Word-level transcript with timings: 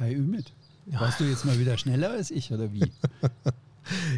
Hi 0.00 0.14
Ümit. 0.14 0.52
Warst 0.86 1.20
du 1.20 1.24
jetzt 1.24 1.44
mal 1.44 1.58
wieder 1.58 1.76
schneller 1.76 2.10
als 2.10 2.30
ich 2.30 2.52
oder 2.52 2.72
wie? 2.72 2.80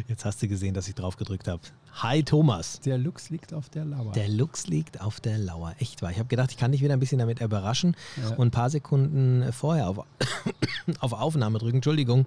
Jetzt 0.07 0.23
hast 0.23 0.41
du 0.41 0.47
gesehen, 0.47 0.73
dass 0.73 0.87
ich 0.87 0.95
drauf 0.95 1.17
gedrückt 1.17 1.47
habe. 1.47 1.61
Hi 1.95 2.23
Thomas. 2.23 2.79
Der 2.81 2.97
Lux 2.97 3.29
liegt 3.29 3.53
auf 3.53 3.69
der 3.69 3.83
Lauer. 3.85 4.13
Der 4.13 4.29
Lux 4.29 4.67
liegt 4.67 5.01
auf 5.01 5.19
der 5.19 5.37
Lauer. 5.37 5.75
Echt 5.79 6.01
wahr. 6.01 6.11
Ich 6.11 6.19
habe 6.19 6.29
gedacht, 6.29 6.51
ich 6.51 6.57
kann 6.57 6.71
dich 6.71 6.81
wieder 6.81 6.93
ein 6.93 6.99
bisschen 6.99 7.19
damit 7.19 7.41
überraschen 7.41 7.95
Ja. 8.21 8.29
und 8.35 8.47
ein 8.47 8.51
paar 8.51 8.69
Sekunden 8.69 9.51
vorher 9.51 9.89
auf, 9.89 10.05
auf 10.99 11.13
Aufnahme 11.13 11.59
drücken. 11.59 11.77
Entschuldigung, 11.77 12.25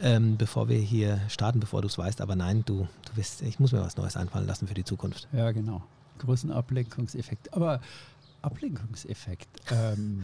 ähm, 0.00 0.36
bevor 0.36 0.68
wir 0.68 0.78
hier 0.78 1.20
starten, 1.28 1.60
bevor 1.60 1.80
du 1.80 1.86
es 1.88 1.96
weißt. 1.96 2.20
Aber 2.20 2.36
nein, 2.36 2.64
du, 2.66 2.86
du 3.06 3.16
wirst, 3.16 3.40
ich 3.42 3.58
muss 3.60 3.72
mir 3.72 3.80
was 3.80 3.96
Neues 3.96 4.16
einfallen 4.16 4.46
lassen 4.46 4.66
für 4.68 4.74
die 4.74 4.84
Zukunft. 4.84 5.26
Ja, 5.32 5.52
genau. 5.52 5.82
Großen 6.18 6.50
Ablenkungseffekt. 6.52 7.54
Aber 7.54 7.80
Ablenkungseffekt. 8.42 9.48
Ähm, 9.70 10.22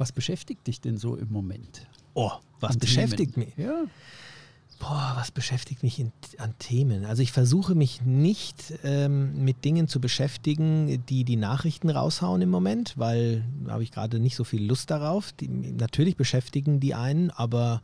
was 0.00 0.12
beschäftigt 0.12 0.66
dich 0.66 0.80
denn 0.80 0.96
so 0.96 1.14
im 1.14 1.30
Moment? 1.30 1.86
Oh, 2.14 2.32
was 2.58 2.72
An 2.72 2.78
beschäftigt 2.78 3.34
Themen? 3.34 3.46
mich? 3.46 3.56
Ja. 3.56 3.84
Boah, 4.78 5.12
was 5.16 5.30
beschäftigt 5.30 5.82
mich 5.82 5.98
in, 5.98 6.10
an 6.38 6.54
Themen? 6.58 7.04
Also 7.04 7.22
ich 7.22 7.32
versuche 7.32 7.74
mich 7.74 8.00
nicht 8.00 8.72
ähm, 8.82 9.44
mit 9.44 9.62
Dingen 9.62 9.88
zu 9.88 10.00
beschäftigen, 10.00 11.04
die 11.06 11.24
die 11.24 11.36
Nachrichten 11.36 11.90
raushauen 11.90 12.40
im 12.40 12.48
Moment, 12.48 12.94
weil 12.96 13.44
da 13.66 13.72
habe 13.72 13.82
ich 13.82 13.92
gerade 13.92 14.18
nicht 14.18 14.36
so 14.36 14.44
viel 14.44 14.64
Lust 14.64 14.90
darauf. 14.90 15.32
Die, 15.32 15.48
natürlich 15.48 16.16
beschäftigen 16.16 16.80
die 16.80 16.94
einen, 16.94 17.30
aber 17.30 17.82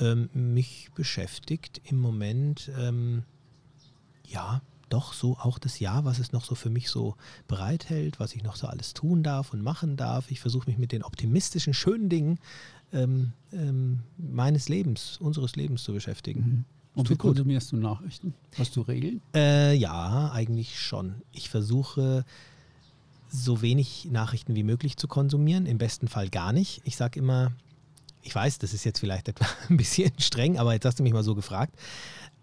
ähm, 0.00 0.30
mich 0.32 0.90
beschäftigt 0.94 1.80
im 1.84 1.98
Moment 1.98 2.70
ähm, 2.78 3.24
ja 4.24 4.62
doch 4.88 5.12
so 5.12 5.36
auch 5.38 5.58
das 5.58 5.78
Jahr, 5.78 6.04
was 6.04 6.18
es 6.18 6.32
noch 6.32 6.44
so 6.44 6.54
für 6.54 6.70
mich 6.70 6.88
so 6.88 7.16
bereithält, 7.46 8.20
was 8.20 8.34
ich 8.34 8.42
noch 8.42 8.56
so 8.56 8.66
alles 8.66 8.94
tun 8.94 9.22
darf 9.22 9.52
und 9.52 9.62
machen 9.62 9.96
darf. 9.96 10.30
Ich 10.30 10.40
versuche 10.40 10.68
mich 10.68 10.78
mit 10.78 10.92
den 10.92 11.02
optimistischen, 11.02 11.74
schönen 11.74 12.08
Dingen 12.08 12.38
ähm, 12.92 13.32
ähm, 13.52 14.00
meines 14.16 14.68
Lebens, 14.68 15.18
unseres 15.18 15.56
Lebens 15.56 15.82
zu 15.82 15.92
beschäftigen. 15.92 16.64
Und 16.94 17.10
wie 17.10 17.14
gut. 17.14 17.20
konsumierst 17.20 17.72
du 17.72 17.76
Nachrichten? 17.76 18.34
Hast 18.56 18.74
du 18.74 18.80
Regeln? 18.80 19.20
Äh, 19.34 19.74
ja, 19.74 20.32
eigentlich 20.32 20.80
schon. 20.80 21.22
Ich 21.32 21.48
versuche 21.48 22.24
so 23.30 23.62
wenig 23.62 24.08
Nachrichten 24.10 24.54
wie 24.56 24.62
möglich 24.62 24.96
zu 24.96 25.06
konsumieren, 25.06 25.66
im 25.66 25.78
besten 25.78 26.08
Fall 26.08 26.28
gar 26.28 26.52
nicht. 26.52 26.80
Ich 26.84 26.96
sage 26.96 27.20
immer, 27.20 27.52
ich 28.22 28.34
weiß, 28.34 28.58
das 28.58 28.74
ist 28.74 28.84
jetzt 28.84 28.98
vielleicht 28.98 29.28
etwa 29.28 29.46
ein 29.68 29.76
bisschen 29.76 30.12
streng, 30.18 30.58
aber 30.58 30.72
jetzt 30.72 30.84
hast 30.86 30.98
du 30.98 31.02
mich 31.02 31.12
mal 31.12 31.22
so 31.22 31.34
gefragt. 31.34 31.74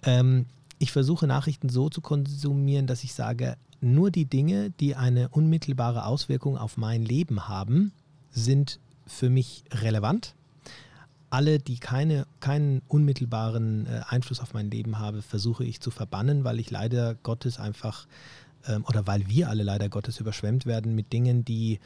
Ähm, 0.03 0.45
ich 0.79 0.91
versuche 0.91 1.27
Nachrichten 1.27 1.69
so 1.69 1.89
zu 1.89 2.01
konsumieren, 2.01 2.87
dass 2.87 3.03
ich 3.03 3.13
sage, 3.13 3.57
nur 3.81 4.11
die 4.11 4.25
Dinge, 4.25 4.71
die 4.71 4.95
eine 4.95 5.29
unmittelbare 5.29 6.05
Auswirkung 6.05 6.57
auf 6.57 6.77
mein 6.77 7.03
Leben 7.03 7.47
haben, 7.47 7.91
sind 8.31 8.79
für 9.05 9.29
mich 9.29 9.63
relevant. 9.71 10.33
Alle, 11.29 11.59
die 11.59 11.77
keine, 11.77 12.25
keinen 12.39 12.81
unmittelbaren 12.87 13.87
äh, 13.87 14.01
Einfluss 14.07 14.39
auf 14.39 14.53
mein 14.53 14.71
Leben 14.71 14.99
haben, 14.99 15.21
versuche 15.21 15.65
ich 15.65 15.81
zu 15.81 15.91
verbannen, 15.91 16.43
weil 16.43 16.59
ich 16.59 16.71
leider 16.71 17.15
Gottes 17.15 17.59
einfach 17.59 18.07
ähm, 18.67 18.85
oder 18.87 19.05
weil 19.07 19.27
wir 19.27 19.49
alle 19.49 19.63
leider 19.63 19.89
Gottes 19.89 20.19
überschwemmt 20.19 20.65
werden 20.65 20.95
mit 20.95 21.11
Dingen, 21.13 21.43
die 21.45 21.79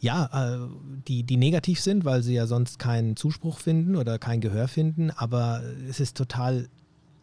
ja, 0.00 0.30
äh, 0.32 0.68
die, 1.06 1.22
die 1.24 1.36
negativ 1.36 1.80
sind, 1.80 2.06
weil 2.06 2.22
sie 2.22 2.34
ja 2.34 2.46
sonst 2.46 2.78
keinen 2.78 3.16
Zuspruch 3.16 3.58
finden 3.58 3.96
oder 3.96 4.18
kein 4.18 4.40
Gehör 4.40 4.66
finden, 4.66 5.10
aber 5.10 5.62
es 5.88 6.00
ist 6.00 6.16
total 6.16 6.68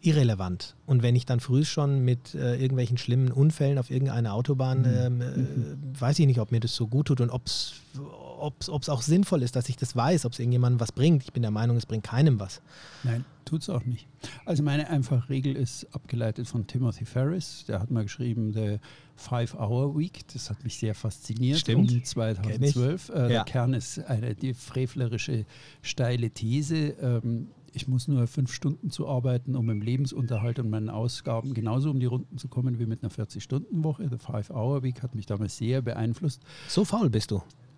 irrelevant. 0.07 0.75
Und 0.85 1.03
wenn 1.03 1.15
ich 1.15 1.25
dann 1.25 1.39
früh 1.39 1.65
schon 1.65 1.99
mit 2.05 2.33
äh, 2.33 2.55
irgendwelchen 2.55 2.97
schlimmen 2.97 3.31
Unfällen 3.31 3.77
auf 3.77 3.91
irgendeiner 3.91 4.33
Autobahn, 4.33 4.85
ähm, 4.85 5.21
äh, 5.21 5.99
weiß 5.99 6.17
ich 6.19 6.25
nicht, 6.27 6.39
ob 6.39 6.51
mir 6.51 6.59
das 6.59 6.73
so 6.75 6.87
gut 6.87 7.07
tut 7.07 7.21
und 7.21 7.29
ob 7.29 7.45
es 7.45 8.89
auch 8.89 9.01
sinnvoll 9.01 9.43
ist, 9.43 9.55
dass 9.55 9.67
ich 9.69 9.75
das 9.75 9.95
weiß, 9.95 10.25
ob 10.25 10.33
es 10.33 10.39
irgendjemandem 10.39 10.79
was 10.79 10.91
bringt. 10.91 11.23
Ich 11.23 11.33
bin 11.33 11.41
der 11.41 11.51
Meinung, 11.51 11.75
es 11.77 11.85
bringt 11.85 12.03
keinem 12.03 12.39
was. 12.39 12.61
Nein, 13.03 13.25
tut's 13.45 13.69
auch 13.69 13.83
nicht. 13.85 14.07
Also 14.45 14.63
meine 14.63 14.89
einfache 14.89 15.27
Regel 15.29 15.55
ist 15.55 15.87
abgeleitet 15.93 16.47
von 16.47 16.65
Timothy 16.67 17.05
Ferris. 17.05 17.65
Der 17.67 17.79
hat 17.79 17.91
mal 17.91 18.03
geschrieben, 18.03 18.53
The 18.53 18.77
Five-Hour-Week. 19.15 20.21
Das 20.33 20.49
hat 20.49 20.63
mich 20.63 20.77
sehr 20.77 20.95
fasziniert. 20.95 21.59
Stimmt. 21.59 21.91
Um 21.91 22.03
2012. 22.03 23.09
Äh, 23.09 23.13
Ja. 23.13 23.27
Der 23.27 23.43
Kern 23.43 23.73
ist 23.73 23.99
eine 24.05 24.35
die 24.35 24.53
frevlerische, 24.53 25.45
steile 25.81 26.29
These. 26.29 26.95
Ähm, 27.01 27.47
ich 27.77 27.87
muss 27.87 28.07
nur 28.07 28.25
fünf 28.25 28.51
Stunden 28.51 28.89
zu 28.89 29.07
arbeiten, 29.07 29.55
um 29.55 29.69
im 29.69 29.81
Lebensunterhalt 29.81 30.57
und 30.57 30.71
meinen 30.71 30.89
Ausgaben 30.89 31.53
genauso 31.53 31.91
um 31.91 31.99
die 31.99 32.07
Runden 32.07 32.39
zu 32.39 32.47
kommen 32.47 32.79
wie 32.79 32.87
mit 32.87 33.03
einer 33.03 33.11
40-Stunden-Woche. 33.11 34.09
The 34.09 34.17
Five-Hour-Week 34.17 35.03
hat 35.03 35.13
mich 35.13 35.27
damals 35.27 35.57
sehr 35.57 35.83
beeinflusst. 35.83 36.41
So 36.67 36.83
faul 36.83 37.11
bist 37.11 37.29
du. 37.29 37.35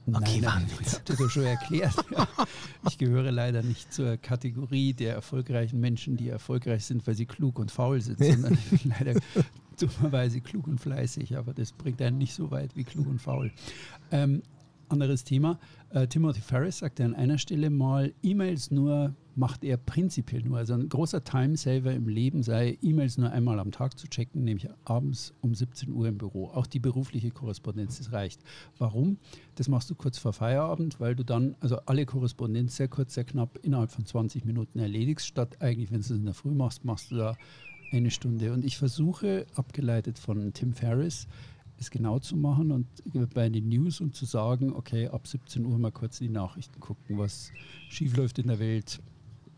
Okay, 0.08 0.40
Nein, 0.42 0.42
nein, 0.42 0.68
ich 0.80 0.94
habe 0.94 1.18
dir 1.18 1.30
schon 1.30 1.44
erklärt. 1.44 1.94
Ich 2.88 2.98
gehöre 2.98 3.32
leider 3.32 3.62
nicht 3.62 3.94
zur 3.94 4.16
Kategorie 4.16 4.94
der 4.94 5.14
erfolgreichen 5.14 5.82
Menschen, 5.82 6.16
die 6.16 6.30
erfolgreich 6.30 6.86
sind, 6.86 7.06
weil 7.06 7.14
sie 7.14 7.26
klug 7.26 7.60
und 7.60 7.72
faul 7.72 8.00
sind, 8.00 8.24
sondern 8.24 8.54
ich 8.54 8.82
bin 8.82 8.94
leider 8.98 9.20
dummerweise 9.80 10.40
klug 10.40 10.66
und 10.68 10.80
fleißig, 10.80 11.38
aber 11.38 11.54
das 11.54 11.74
bringt 11.74 12.02
einen 12.02 12.18
nicht 12.18 12.34
so 12.34 12.52
weit 12.52 12.76
wie 12.78 12.86
klug 12.86 13.06
und 13.08 13.20
faul. 13.20 13.52
Ähm, 14.12 14.42
anderes 14.90 15.24
Thema. 15.24 15.60
Äh, 15.90 16.08
Timothy 16.08 16.42
Ferris 16.42 16.80
sagte 16.80 17.06
an 17.06 17.16
einer 17.16 17.38
Stelle 17.38 17.70
mal, 17.70 18.14
E-Mails 18.24 18.72
nur 18.72 19.16
macht 19.36 19.64
er 19.64 19.78
prinzipiell 19.78 20.44
nur. 20.44 20.58
Also 20.58 20.74
ein 20.74 20.90
großer 20.90 21.24
Timesaver 21.24 21.94
im 21.94 22.08
Leben 22.08 22.44
sei, 22.44 22.78
E-Mails 22.82 23.18
nur 23.18 23.32
einmal 23.32 23.60
am 23.60 23.72
Tag 23.72 23.98
zu 23.98 24.08
checken, 24.08 24.44
nämlich 24.44 24.68
abends 24.84 25.34
um 25.42 25.56
17 25.56 25.92
Uhr 25.94 26.08
im 26.08 26.18
Büro. 26.18 26.50
Auch 26.50 26.68
die 26.68 26.80
berufliche 26.80 27.32
Korrespondenz, 27.32 27.98
das 27.98 28.12
reicht. 28.12 28.42
Warum? 28.78 29.18
Das 29.56 29.70
machst 29.70 29.90
du 29.90 29.96
kurz 29.96 30.18
vor 30.18 30.34
Feierabend, 30.34 31.00
weil 31.00 31.16
du 31.16 31.24
dann, 31.24 31.56
also 31.62 31.78
alle 31.86 32.06
Korrespondenz 32.06 32.76
sehr 32.76 32.90
kurz, 32.90 33.14
sehr 33.14 33.24
knapp 33.24 33.58
innerhalb 33.64 33.92
von 33.92 34.06
20 34.06 34.44
Minuten 34.44 34.80
erledigst, 34.80 35.26
statt 35.26 35.58
eigentlich, 35.62 35.90
wenn 35.90 36.02
du 36.02 36.06
es 36.06 36.12
in 36.12 36.26
der 36.26 36.34
Früh 36.34 36.52
machst, 36.52 36.84
machst 36.84 37.12
du 37.12 37.16
da 37.16 37.38
eine 37.92 38.12
Stunde. 38.12 38.54
Und 38.54 38.66
ich 38.66 38.78
versuche, 38.78 39.46
abgeleitet 39.56 40.20
von 40.20 40.54
Tim 40.54 40.74
Ferriss, 40.74 41.28
es 41.80 41.92
genau 41.92 42.20
zu 42.20 42.36
machen 42.36 42.72
und 42.72 42.88
bei 43.34 43.50
den 43.50 43.70
News 43.70 44.02
und 44.02 44.16
zu 44.16 44.26
sagen, 44.26 44.74
okay, 44.74 45.08
ab 45.08 45.28
17 45.28 45.66
Uhr 45.66 45.78
mal 45.78 45.92
kurz 45.92 46.20
in 46.22 46.28
die 46.28 46.34
Nachrichten 46.34 46.80
gucken, 46.80 47.18
was 47.18 47.52
schief 47.90 48.16
läuft 48.18 48.40
in 48.40 48.48
der 48.48 48.60
Welt. 48.60 49.00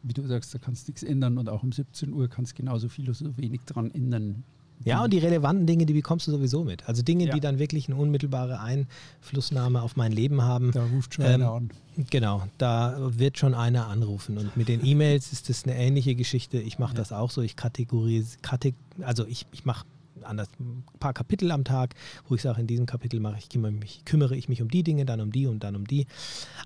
Wie 0.03 0.13
du 0.13 0.25
sagst, 0.27 0.53
da 0.53 0.57
kannst 0.59 0.87
du 0.87 0.91
nichts 0.91 1.03
ändern 1.03 1.37
und 1.37 1.47
auch 1.49 1.61
um 1.63 1.71
17 1.71 2.11
Uhr 2.13 2.27
kannst 2.27 2.53
du 2.53 2.57
genauso 2.57 2.89
viel 2.89 3.05
oder 3.05 3.13
so 3.13 3.37
wenig 3.37 3.61
dran 3.65 3.91
ändern. 3.91 4.43
Ja, 4.83 5.03
und 5.03 5.13
die 5.13 5.19
relevanten 5.19 5.67
Dinge, 5.67 5.85
die 5.85 5.93
bekommst 5.93 6.25
du 6.25 6.31
sowieso 6.31 6.63
mit. 6.63 6.87
Also 6.89 7.03
Dinge, 7.03 7.27
Ja. 7.27 7.33
die 7.35 7.39
dann 7.39 7.59
wirklich 7.59 7.87
eine 7.87 7.97
unmittelbare 7.97 8.59
Einflussnahme 8.59 9.79
auf 9.81 9.95
mein 9.95 10.11
Leben 10.11 10.41
haben. 10.41 10.71
Da 10.71 10.85
ruft 10.85 11.13
schon 11.13 11.25
Ähm, 11.25 11.33
einer 11.35 11.51
an. 11.51 11.69
Genau, 12.09 12.47
da 12.57 12.97
wird 13.17 13.37
schon 13.37 13.53
einer 13.53 13.87
anrufen. 13.89 14.39
Und 14.39 14.57
mit 14.57 14.69
den 14.69 14.83
E-Mails 14.83 15.31
ist 15.33 15.49
das 15.49 15.65
eine 15.65 15.75
ähnliche 15.77 16.15
Geschichte. 16.15 16.59
Ich 16.59 16.79
mache 16.79 16.93
Ja. 16.93 16.97
das 16.97 17.11
auch 17.11 17.29
so. 17.29 17.41
Ich 17.43 17.55
kategorisiere, 17.55 18.39
Kate, 18.41 18.73
also 19.01 19.27
ich, 19.27 19.45
ich 19.51 19.65
mache 19.65 19.85
anders 20.23 20.49
ein 20.59 20.83
paar 20.99 21.13
Kapitel 21.13 21.51
am 21.51 21.63
Tag, 21.63 21.95
wo 22.27 22.35
ich 22.35 22.41
sage, 22.41 22.61
in 22.61 22.67
diesem 22.67 22.85
Kapitel 22.85 23.19
mache 23.19 23.37
ich, 23.37 23.49
kümmere, 23.49 23.71
mich, 23.71 24.03
kümmere 24.05 24.35
ich 24.35 24.49
mich 24.49 24.61
um 24.61 24.69
die 24.69 24.83
Dinge, 24.83 25.05
dann 25.05 25.21
um 25.21 25.31
die 25.31 25.47
und 25.47 25.63
dann 25.63 25.75
um 25.75 25.85
die. 25.85 26.07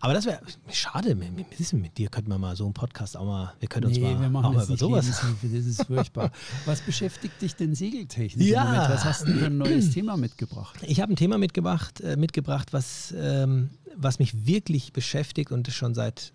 Aber 0.01 0.13
das 0.13 0.25
wäre 0.25 0.39
schade. 0.71 1.15
Mit, 1.15 1.33
mit, 1.73 1.97
dir 1.97 2.09
könnten 2.09 2.29
wir 2.29 2.37
mal 2.37 2.55
so 2.55 2.65
einen 2.65 2.73
Podcast 2.73 3.17
auch 3.17 3.25
mal, 3.25 3.53
wir 3.59 3.67
können 3.67 3.87
uns 3.87 3.97
Nee, 3.97 4.13
mal, 4.13 4.21
wir 4.21 4.29
machen 4.29 4.45
auch 4.45 4.53
mal 4.53 4.65
über 4.65 4.77
sowas. 4.77 5.05
Lebenshilfe, 5.05 5.57
das 5.57 5.65
ist 5.65 5.83
furchtbar. 5.87 6.31
Was 6.65 6.81
beschäftigt 6.81 7.41
dich 7.41 7.55
denn 7.55 7.75
segeltechnisch 7.75 8.47
Ja. 8.47 8.65
Moment? 8.65 8.89
Was 8.89 9.05
hast 9.05 9.27
du 9.27 9.33
für 9.33 9.45
ein 9.45 9.57
neues 9.57 9.91
Thema 9.91 10.17
mitgebracht? 10.17 10.79
Ich 10.83 11.01
habe 11.01 11.13
ein 11.13 11.15
Thema 11.15 11.37
mitgebracht, 11.37 12.01
äh, 12.01 12.17
mitgebracht 12.17 12.73
was, 12.73 13.13
ähm, 13.17 13.69
was 13.95 14.19
mich 14.19 14.45
wirklich 14.45 14.93
beschäftigt 14.93 15.51
und 15.51 15.67
schon 15.71 15.95
seit, 15.95 16.33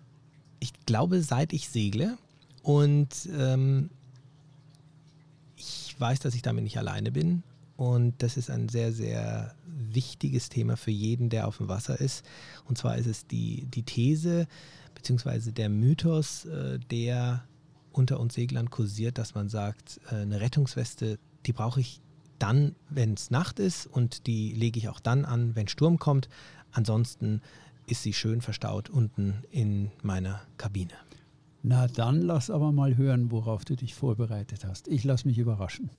ich 0.59 0.73
glaube, 0.85 1.21
seit 1.21 1.53
ich 1.53 1.69
segle. 1.69 2.17
Und 2.63 3.27
ähm, 3.35 3.89
weiß, 6.01 6.19
dass 6.19 6.35
ich 6.35 6.41
damit 6.41 6.63
nicht 6.63 6.77
alleine 6.77 7.11
bin. 7.11 7.43
Und 7.77 8.21
das 8.21 8.37
ist 8.37 8.49
ein 8.49 8.69
sehr, 8.69 8.91
sehr 8.91 9.55
wichtiges 9.65 10.49
Thema 10.49 10.77
für 10.77 10.91
jeden, 10.91 11.29
der 11.29 11.47
auf 11.47 11.57
dem 11.57 11.67
Wasser 11.67 11.99
ist. 11.99 12.25
Und 12.65 12.77
zwar 12.77 12.97
ist 12.97 13.07
es 13.07 13.27
die, 13.27 13.65
die 13.67 13.83
These 13.83 14.47
beziehungsweise 14.93 15.51
der 15.51 15.69
Mythos, 15.69 16.45
äh, 16.45 16.79
der 16.79 17.43
unter 17.91 18.19
uns 18.19 18.35
Seglern 18.35 18.69
kursiert, 18.69 19.17
dass 19.17 19.35
man 19.35 19.49
sagt, 19.49 19.99
äh, 20.11 20.15
eine 20.15 20.41
Rettungsweste, 20.41 21.17
die 21.45 21.53
brauche 21.53 21.79
ich 21.79 22.01
dann, 22.39 22.75
wenn 22.89 23.13
es 23.13 23.31
Nacht 23.31 23.59
ist 23.59 23.87
und 23.87 24.27
die 24.27 24.51
lege 24.53 24.79
ich 24.79 24.89
auch 24.89 24.99
dann 24.99 25.25
an, 25.25 25.55
wenn 25.55 25.67
Sturm 25.67 25.99
kommt. 25.99 26.29
Ansonsten 26.71 27.41
ist 27.87 28.03
sie 28.03 28.13
schön 28.13 28.41
verstaut 28.41 28.89
unten 28.89 29.43
in 29.51 29.91
meiner 30.01 30.41
Kabine. 30.57 30.93
Na, 31.63 31.85
dann 31.87 32.21
lass 32.23 32.49
aber 32.49 32.71
mal 32.71 32.97
hören, 32.97 33.29
worauf 33.29 33.65
du 33.65 33.75
dich 33.75 33.93
vorbereitet 33.93 34.65
hast. 34.65 34.87
Ich 34.87 35.03
lass 35.03 35.25
mich 35.25 35.37
überraschen. 35.37 35.91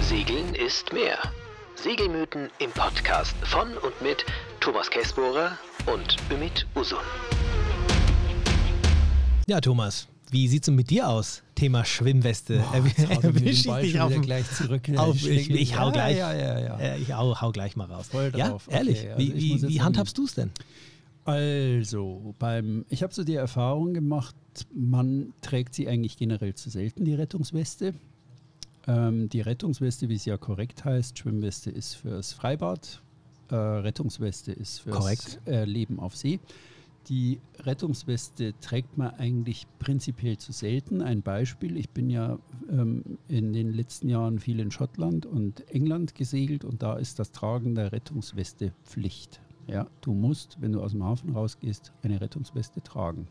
Segeln 0.00 0.54
ist 0.54 0.90
mehr. 0.94 1.18
Segelmythen 1.74 2.48
im 2.60 2.70
Podcast 2.70 3.36
von 3.42 3.68
und 3.76 4.00
mit 4.00 4.24
Thomas 4.60 4.88
Kessbohrer 4.88 5.58
und 5.92 6.16
Ümit 6.32 6.66
Usun. 6.74 6.98
Ja, 9.46 9.60
Thomas, 9.60 10.08
wie 10.30 10.48
sieht 10.48 10.62
es 10.62 10.66
denn 10.66 10.76
mit 10.76 10.88
dir 10.88 11.06
aus? 11.10 11.42
Thema 11.54 11.84
Schwimmweste. 11.84 12.60
Boah, 12.60 12.82
er 12.96 13.22
Erwisch 13.22 13.66
ich 13.66 13.72
dich 13.82 14.00
auf 14.00 14.18
gleich 14.22 14.50
zurück. 14.50 14.88
auf, 14.96 15.16
ich, 15.16 15.50
ich 15.50 15.78
hau 15.78 15.92
gleich. 15.92 16.16
Ja, 16.16 16.32
ja, 16.32 16.58
ja. 16.58 16.78
Äh, 16.78 16.98
ich 17.00 17.12
hau, 17.12 17.38
hau 17.38 17.52
gleich 17.52 17.76
mal 17.76 17.84
raus. 17.84 18.08
Voll 18.08 18.32
ja, 18.34 18.48
drauf. 18.48 18.66
ehrlich. 18.70 19.00
Okay, 19.00 19.10
also 19.10 19.18
wie 19.20 19.62
wie, 19.62 19.68
wie 19.68 19.82
handhabst 19.82 20.16
du 20.16 20.24
es 20.24 20.32
denn? 20.32 20.50
Also, 21.24 22.34
beim, 22.38 22.84
ich 22.90 23.02
habe 23.02 23.14
so 23.14 23.24
die 23.24 23.34
Erfahrung 23.34 23.94
gemacht, 23.94 24.36
man 24.74 25.32
trägt 25.40 25.74
sie 25.74 25.88
eigentlich 25.88 26.18
generell 26.18 26.54
zu 26.54 26.68
selten, 26.68 27.04
die 27.04 27.14
Rettungsweste. 27.14 27.94
Ähm, 28.86 29.30
die 29.30 29.40
Rettungsweste, 29.40 30.10
wie 30.10 30.16
es 30.16 30.26
ja 30.26 30.36
korrekt 30.36 30.84
heißt, 30.84 31.18
Schwimmweste 31.18 31.70
ist 31.70 31.94
fürs 31.94 32.34
Freibad, 32.34 33.02
äh, 33.50 33.54
Rettungsweste 33.54 34.52
ist 34.52 34.80
fürs 34.80 35.38
äh, 35.46 35.64
Leben 35.64 35.98
auf 35.98 36.14
See. 36.14 36.40
Die 37.08 37.38
Rettungsweste 37.60 38.54
trägt 38.60 38.96
man 38.96 39.10
eigentlich 39.14 39.66
prinzipiell 39.78 40.38
zu 40.38 40.52
selten. 40.52 41.02
Ein 41.02 41.22
Beispiel, 41.22 41.76
ich 41.76 41.90
bin 41.90 42.08
ja 42.08 42.38
ähm, 42.70 43.18
in 43.28 43.52
den 43.52 43.72
letzten 43.72 44.08
Jahren 44.08 44.38
viel 44.38 44.60
in 44.60 44.70
Schottland 44.70 45.26
und 45.26 45.68
England 45.70 46.14
gesegelt 46.14 46.64
und 46.64 46.82
da 46.82 46.96
ist 46.96 47.18
das 47.18 47.30
Tragen 47.30 47.74
der 47.74 47.92
Rettungsweste 47.92 48.72
Pflicht. 48.84 49.40
Ja, 49.66 49.86
du 50.00 50.12
musst, 50.12 50.60
wenn 50.60 50.72
du 50.72 50.82
aus 50.82 50.92
dem 50.92 51.04
Hafen 51.04 51.30
rausgehst, 51.30 51.92
eine 52.02 52.20
Rettungsweste 52.20 52.82
tragen. 52.82 53.28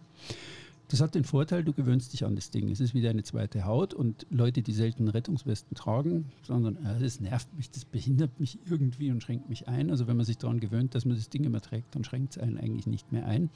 Das 0.89 1.01
hat 1.01 1.15
den 1.15 1.23
Vorteil, 1.23 1.63
du 1.63 1.73
gewöhnst 1.73 2.13
dich 2.13 2.23
an 2.23 2.35
das 2.35 2.51
Ding. 2.51 2.69
Es 2.69 2.79
ist 2.79 2.93
wieder 2.93 3.09
eine 3.09 3.23
zweite 3.23 3.65
Haut 3.65 3.93
und 3.93 4.27
Leute, 4.29 4.61
die 4.61 4.73
selten 4.73 5.07
Rettungswesten 5.07 5.75
tragen, 5.75 6.25
sondern 6.43 6.75
äh, 6.85 6.99
das 6.99 7.19
nervt 7.19 7.51
mich, 7.55 7.71
das 7.71 7.85
behindert 7.85 8.39
mich 8.39 8.59
irgendwie 8.69 9.09
und 9.09 9.23
schränkt 9.23 9.49
mich 9.49 9.67
ein. 9.67 9.89
Also 9.89 10.07
wenn 10.07 10.17
man 10.17 10.25
sich 10.25 10.37
daran 10.37 10.59
gewöhnt, 10.59 10.93
dass 10.93 11.05
man 11.05 11.15
das 11.15 11.29
Ding 11.29 11.45
immer 11.45 11.61
trägt, 11.61 11.95
dann 11.95 12.03
schränkt 12.03 12.33
es 12.33 12.43
einen 12.43 12.57
eigentlich 12.57 12.85
nicht 12.85 13.11
mehr 13.11 13.25
ein. 13.25 13.49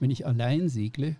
Wenn 0.00 0.10
ich 0.10 0.26
allein 0.26 0.68
segle, 0.68 1.16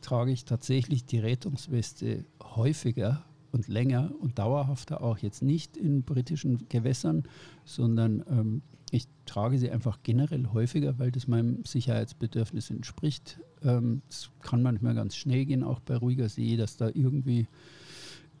trage 0.00 0.32
ich 0.32 0.46
tatsächlich 0.46 1.04
die 1.04 1.18
Rettungsweste 1.18 2.24
häufiger 2.42 3.24
und 3.54 3.68
länger 3.68 4.10
und 4.20 4.38
dauerhafter 4.38 5.00
auch 5.00 5.18
jetzt 5.18 5.40
nicht 5.40 5.76
in 5.76 6.02
britischen 6.02 6.68
Gewässern, 6.68 7.22
sondern 7.64 8.24
ähm, 8.28 8.62
ich 8.90 9.06
trage 9.26 9.58
sie 9.58 9.70
einfach 9.70 10.00
generell 10.02 10.48
häufiger, 10.52 10.98
weil 10.98 11.12
das 11.12 11.28
meinem 11.28 11.64
Sicherheitsbedürfnis 11.64 12.70
entspricht. 12.70 13.38
Ähm, 13.62 14.02
es 14.08 14.26
ähm, 14.26 14.40
kann 14.42 14.62
manchmal 14.62 14.94
ganz 14.94 15.14
schnell 15.14 15.46
gehen, 15.46 15.62
auch 15.62 15.80
bei 15.80 15.96
ruhiger 15.96 16.28
See, 16.28 16.56
dass 16.56 16.76
da 16.76 16.88
irgendwie 16.88 17.46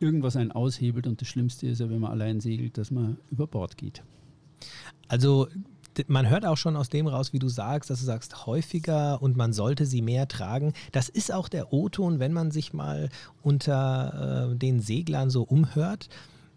irgendwas 0.00 0.36
einen 0.36 0.50
aushebelt. 0.50 1.06
Und 1.06 1.20
das 1.20 1.28
Schlimmste 1.28 1.68
ist 1.68 1.80
ja, 1.80 1.88
wenn 1.88 2.00
man 2.00 2.10
allein 2.10 2.40
segelt, 2.40 2.76
dass 2.76 2.90
man 2.90 3.16
über 3.30 3.46
Bord 3.46 3.76
geht. 3.76 4.02
Also 5.06 5.46
man 6.06 6.28
hört 6.28 6.46
auch 6.46 6.56
schon 6.56 6.76
aus 6.76 6.88
dem 6.88 7.06
raus, 7.06 7.32
wie 7.32 7.38
du 7.38 7.48
sagst, 7.48 7.90
dass 7.90 8.00
du 8.00 8.04
sagst, 8.04 8.46
häufiger 8.46 9.22
und 9.22 9.36
man 9.36 9.52
sollte 9.52 9.86
sie 9.86 10.02
mehr 10.02 10.28
tragen. 10.28 10.72
Das 10.92 11.08
ist 11.08 11.32
auch 11.32 11.48
der 11.48 11.72
O-Ton, 11.72 12.18
wenn 12.18 12.32
man 12.32 12.50
sich 12.50 12.72
mal 12.72 13.08
unter 13.42 14.50
äh, 14.52 14.56
den 14.56 14.80
Seglern 14.80 15.30
so 15.30 15.42
umhört. 15.42 16.08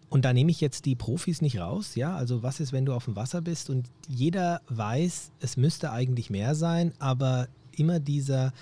Und 0.09 0.23
da 0.23 0.33
nehme 0.33 0.51
ich 0.51 0.61
jetzt 0.61 0.85
die 0.85 0.95
Profis 0.95 1.41
nicht 1.41 1.59
raus, 1.59 1.95
ja. 1.95 2.15
Also 2.15 2.41
was 2.41 2.59
ist, 2.59 2.71
wenn 2.71 2.85
du 2.85 2.93
auf 2.93 3.05
dem 3.05 3.15
Wasser 3.15 3.41
bist 3.41 3.69
und 3.69 3.89
jeder 4.07 4.61
weiß, 4.69 5.31
es 5.39 5.57
müsste 5.57 5.91
eigentlich 5.91 6.29
mehr 6.29 6.55
sein, 6.55 6.93
aber 6.99 7.47
immer 7.75 7.99
dieser, 7.99 8.53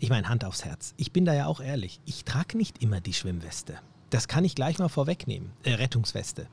ich 0.00 0.08
meine, 0.08 0.28
Hand 0.28 0.44
aufs 0.44 0.64
Herz. 0.64 0.94
Ich 0.96 1.12
bin 1.12 1.24
da 1.24 1.34
ja 1.34 1.46
auch 1.46 1.60
ehrlich. 1.60 2.00
Ich 2.06 2.24
trage 2.24 2.56
nicht 2.56 2.82
immer 2.82 3.00
die 3.00 3.12
Schwimmweste. 3.12 3.74
Das 4.10 4.28
kann 4.28 4.44
ich 4.44 4.54
gleich 4.54 4.78
mal 4.78 4.88
vorwegnehmen. 4.88 5.50
Äh, 5.62 5.74
Rettungsweste. 5.74 6.46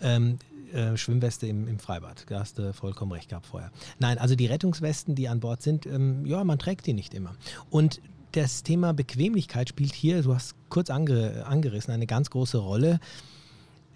Ähm, 0.00 0.38
äh, 0.72 0.96
Schwimmweste 0.96 1.46
im, 1.46 1.68
im, 1.68 1.78
Freibad. 1.78 2.24
Da 2.28 2.40
hast 2.40 2.58
du 2.58 2.72
vollkommen 2.72 3.12
recht 3.12 3.28
gehabt 3.28 3.46
vorher. 3.46 3.70
Nein, 3.98 4.18
also 4.18 4.34
die 4.34 4.46
Rettungswesten, 4.46 5.14
die 5.14 5.28
an 5.28 5.40
Bord 5.40 5.62
sind, 5.62 5.86
ähm, 5.86 6.24
ja, 6.26 6.42
man 6.44 6.58
trägt 6.58 6.86
die 6.86 6.92
nicht 6.92 7.14
immer. 7.14 7.34
Und 7.70 8.00
das 8.32 8.62
Thema 8.62 8.92
Bequemlichkeit 8.92 9.68
spielt 9.68 9.94
hier, 9.94 10.22
du 10.22 10.34
hast 10.34 10.54
kurz 10.68 10.90
ange, 10.90 11.46
angerissen, 11.46 11.92
eine 11.92 12.06
ganz 12.06 12.30
große 12.30 12.58
Rolle. 12.58 13.00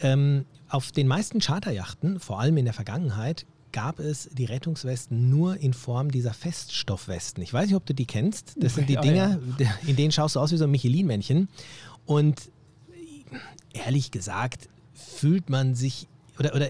Ähm, 0.01 0.47
auf 0.69 0.93
den 0.93 1.09
meisten 1.09 1.41
Charterjachten, 1.41 2.21
vor 2.21 2.41
allem 2.41 2.57
in 2.57 2.65
der 2.65 2.75
Vergangenheit, 2.75 3.47
gab 3.73 3.99
es 3.99 4.29
die 4.33 4.45
Rettungswesten 4.45 5.29
nur 5.29 5.57
in 5.59 5.75
Form 5.75 6.11
dieser 6.11 6.33
Feststoffwesten. 6.33 7.43
Ich 7.43 7.53
weiß 7.53 7.67
nicht, 7.67 7.77
ob 7.77 7.87
du 7.87 7.95
die 7.95 8.07
kennst. 8.07 8.55
Das 8.57 8.75
sind 8.75 8.89
die 8.89 8.95
ja, 8.95 9.01
Dinger, 9.01 9.39
ja. 9.59 9.71
in 9.87 9.97
denen 9.97 10.13
schaust 10.13 10.37
du 10.37 10.41
aus 10.41 10.53
wie 10.53 10.57
so 10.57 10.65
ein 10.65 10.71
Michelin-Männchen. 10.71 11.49
Und 12.07 12.51
ehrlich 13.73 14.11
gesagt, 14.11 14.69
fühlt 14.95 15.51
man 15.51 15.75
sich 15.75 16.09
oder, 16.41 16.55
oder 16.55 16.69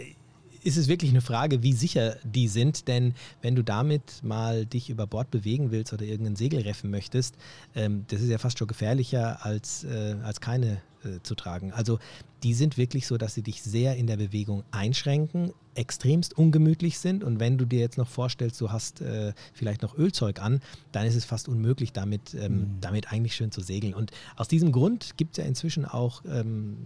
ist 0.63 0.77
es 0.77 0.89
wirklich 0.89 1.11
eine 1.11 1.23
Frage, 1.23 1.63
wie 1.63 1.73
sicher 1.73 2.17
die 2.23 2.49
sind, 2.49 2.87
denn 2.87 3.15
wenn 3.41 3.55
du 3.55 3.65
damit 3.65 4.23
mal 4.23 4.67
dich 4.67 4.91
über 4.91 5.07
Bord 5.07 5.31
bewegen 5.31 5.71
willst 5.71 5.93
oder 5.93 6.05
irgendein 6.05 6.37
Segel 6.37 6.61
reffen 6.61 6.91
möchtest, 6.91 7.37
ähm, 7.75 8.05
das 8.09 8.21
ist 8.21 8.29
ja 8.29 8.39
fast 8.39 8.59
schon 8.59 8.69
gefährlicher 8.69 9.45
als, 9.45 9.85
äh, 9.85 10.17
als 10.23 10.41
keine 10.41 10.83
äh, 11.05 11.21
zu 11.23 11.35
tragen. 11.35 11.73
Also 11.73 11.99
die 12.43 12.55
sind 12.55 12.79
wirklich 12.79 13.07
so, 13.07 13.19
dass 13.19 13.35
sie 13.35 13.43
dich 13.43 13.63
sehr 13.63 13.97
in 13.97 14.07
der 14.07 14.17
Bewegung 14.17 14.65
einschränken, 14.71 15.53
extremst 15.75 16.37
ungemütlich 16.37 16.99
sind 16.99 17.23
und 17.23 17.39
wenn 17.39 17.59
du 17.59 17.65
dir 17.65 17.81
jetzt 17.81 17.97
noch 17.97 18.09
vorstellst, 18.09 18.61
du 18.61 18.73
hast 18.73 19.01
äh, 19.01 19.33
vielleicht 19.53 19.83
noch 19.83 19.97
Ölzeug 19.97 20.41
an, 20.41 20.61
dann 20.93 21.07
ist 21.07 21.15
es 21.15 21.25
fast 21.25 21.49
unmöglich, 21.49 21.93
damit, 21.93 22.35
ähm, 22.35 22.53
mhm. 22.53 22.67
damit 22.81 23.13
eigentlich 23.13 23.35
schön 23.35 23.53
zu 23.53 23.61
segeln. 23.61 23.95
Und 23.95 24.11
aus 24.37 24.49
diesem 24.49 24.73
Grund 24.73 25.17
gibt 25.17 25.39
es 25.39 25.43
ja 25.43 25.49
inzwischen 25.49 25.85
auch 25.85 26.23
ähm, 26.27 26.77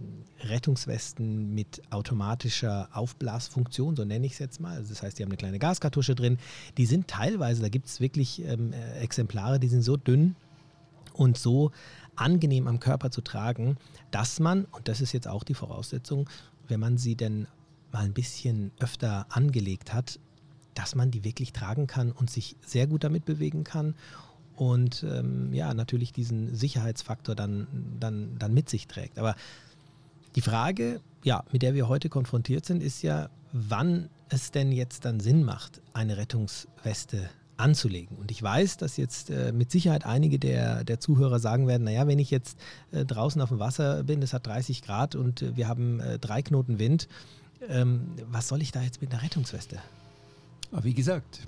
Rettungswesten 0.41 1.53
mit 1.53 1.81
automatischer 1.89 2.89
Aufblasfunktion, 2.93 3.95
so 3.95 4.05
nenne 4.05 4.25
ich 4.25 4.33
es 4.33 4.39
jetzt 4.39 4.59
mal. 4.59 4.77
Also 4.77 4.89
das 4.89 5.01
heißt, 5.01 5.17
die 5.17 5.23
haben 5.23 5.31
eine 5.31 5.37
kleine 5.37 5.59
Gaskartusche 5.59 6.15
drin. 6.15 6.37
Die 6.77 6.85
sind 6.85 7.07
teilweise, 7.07 7.61
da 7.61 7.69
gibt 7.69 7.87
es 7.87 7.99
wirklich 7.99 8.43
ähm, 8.45 8.71
äh, 8.73 8.99
Exemplare, 8.99 9.59
die 9.59 9.67
sind 9.67 9.81
so 9.81 9.97
dünn 9.97 10.35
und 11.13 11.37
so 11.37 11.71
angenehm 12.15 12.67
am 12.67 12.79
Körper 12.79 13.11
zu 13.11 13.21
tragen, 13.21 13.77
dass 14.11 14.39
man, 14.39 14.65
und 14.65 14.87
das 14.87 15.01
ist 15.01 15.13
jetzt 15.13 15.27
auch 15.27 15.43
die 15.43 15.53
Voraussetzung, 15.53 16.29
wenn 16.67 16.79
man 16.79 16.97
sie 16.97 17.15
denn 17.15 17.47
mal 17.91 18.05
ein 18.05 18.13
bisschen 18.13 18.71
öfter 18.79 19.25
angelegt 19.29 19.93
hat, 19.93 20.19
dass 20.73 20.95
man 20.95 21.11
die 21.11 21.23
wirklich 21.23 21.53
tragen 21.53 21.87
kann 21.87 22.11
und 22.11 22.29
sich 22.29 22.55
sehr 22.65 22.87
gut 22.87 23.03
damit 23.03 23.25
bewegen 23.25 23.63
kann 23.63 23.95
und 24.55 25.03
ähm, 25.03 25.53
ja, 25.53 25.73
natürlich 25.73 26.13
diesen 26.13 26.55
Sicherheitsfaktor 26.55 27.35
dann, 27.35 27.67
dann, 27.99 28.37
dann 28.37 28.53
mit 28.53 28.69
sich 28.69 28.87
trägt. 28.87 29.19
Aber 29.19 29.35
die 30.35 30.41
Frage, 30.41 31.01
ja, 31.23 31.43
mit 31.51 31.61
der 31.61 31.73
wir 31.73 31.87
heute 31.87 32.09
konfrontiert 32.09 32.65
sind, 32.65 32.83
ist 32.83 33.01
ja, 33.01 33.29
wann 33.51 34.09
es 34.29 34.51
denn 34.51 34.71
jetzt 34.71 35.05
dann 35.05 35.19
Sinn 35.19 35.43
macht, 35.43 35.81
eine 35.93 36.17
Rettungsweste 36.17 37.29
anzulegen. 37.57 38.17
Und 38.17 38.31
ich 38.31 38.41
weiß, 38.41 38.77
dass 38.77 38.97
jetzt 38.97 39.29
äh, 39.29 39.51
mit 39.51 39.71
Sicherheit 39.71 40.05
einige 40.05 40.39
der, 40.39 40.83
der 40.83 40.99
Zuhörer 40.99 41.39
sagen 41.39 41.67
werden, 41.67 41.83
naja, 41.83 42.07
wenn 42.07 42.19
ich 42.19 42.31
jetzt 42.31 42.57
äh, 42.91 43.05
draußen 43.05 43.41
auf 43.41 43.49
dem 43.49 43.59
Wasser 43.59 44.03
bin, 44.03 44.21
es 44.21 44.33
hat 44.33 44.45
30 44.47 44.81
Grad 44.81 45.15
und 45.15 45.41
äh, 45.41 45.55
wir 45.55 45.67
haben 45.67 45.99
äh, 45.99 46.19
drei 46.19 46.41
Knoten 46.41 46.79
Wind, 46.79 47.07
ähm, 47.69 48.11
was 48.29 48.47
soll 48.47 48.61
ich 48.61 48.71
da 48.71 48.81
jetzt 48.81 49.01
mit 49.01 49.11
einer 49.11 49.23
Rettungsweste? 49.23 49.79
Aber 50.71 50.83
wie 50.83 50.93
gesagt, 50.93 51.47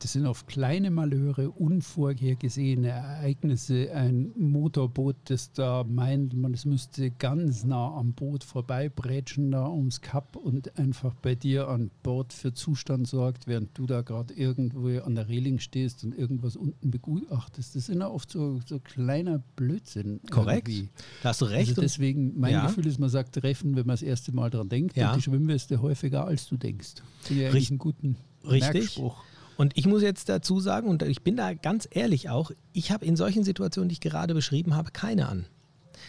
das 0.00 0.12
sind 0.14 0.26
oft 0.26 0.46
kleine 0.48 0.90
Malheure, 0.90 1.50
unvorhergesehene 1.50 2.88
Ereignisse. 2.88 3.92
Ein 3.92 4.32
Motorboot, 4.36 5.16
das 5.24 5.52
da 5.52 5.84
meint, 5.84 6.34
man 6.34 6.54
es 6.54 6.64
müsste 6.64 7.10
ganz 7.10 7.64
nah 7.64 7.94
am 7.94 8.14
Boot 8.14 8.42
vorbeibrätschen, 8.42 9.50
da 9.50 9.68
ums 9.68 10.00
Kap 10.00 10.36
und 10.36 10.78
einfach 10.78 11.14
bei 11.14 11.34
dir 11.34 11.68
an 11.68 11.90
Bord 12.02 12.32
für 12.32 12.54
Zustand 12.54 13.08
sorgt, 13.08 13.46
während 13.46 13.76
du 13.76 13.86
da 13.86 14.00
gerade 14.00 14.32
irgendwo 14.32 14.88
an 15.00 15.14
der 15.14 15.28
Reling 15.28 15.58
stehst 15.58 16.02
und 16.02 16.16
irgendwas 16.16 16.56
unten 16.56 16.90
begutachtest. 16.90 17.76
Das 17.76 17.86
sind 17.86 18.00
ja 18.00 18.08
oft 18.08 18.30
so, 18.30 18.58
so 18.64 18.78
kleiner 18.78 19.42
Blödsinn. 19.56 20.20
Korrekt. 20.30 20.68
Irgendwie. 20.68 20.88
Da 21.22 21.28
hast 21.28 21.42
du 21.42 21.44
recht. 21.44 21.68
Also 21.70 21.82
deswegen, 21.82 22.40
mein 22.40 22.52
ja. 22.52 22.66
Gefühl 22.66 22.86
ist, 22.86 22.98
man 22.98 23.10
sagt 23.10 23.34
treffen, 23.34 23.76
wenn 23.76 23.86
man 23.86 23.94
das 23.94 24.02
erste 24.02 24.32
Mal 24.32 24.48
daran 24.48 24.70
denkt, 24.70 24.96
ja. 24.96 25.10
und 25.10 25.18
die 25.18 25.22
Schwimmweste 25.22 25.82
häufiger 25.82 26.24
als 26.24 26.48
du 26.48 26.56
denkst. 26.56 26.94
Ja 27.28 27.50
eigentlich 27.50 27.70
einen 27.70 27.78
guten 27.78 28.16
Richtig. 28.44 28.72
Merkspruch. 28.72 29.24
Und 29.60 29.76
ich 29.76 29.86
muss 29.86 30.00
jetzt 30.00 30.30
dazu 30.30 30.58
sagen, 30.58 30.88
und 30.88 31.02
ich 31.02 31.20
bin 31.20 31.36
da 31.36 31.52
ganz 31.52 31.86
ehrlich 31.90 32.30
auch, 32.30 32.50
ich 32.72 32.92
habe 32.92 33.04
in 33.04 33.14
solchen 33.14 33.44
Situationen, 33.44 33.90
die 33.90 33.92
ich 33.92 34.00
gerade 34.00 34.32
beschrieben 34.32 34.74
habe, 34.74 34.90
keine 34.90 35.28
an. 35.28 35.44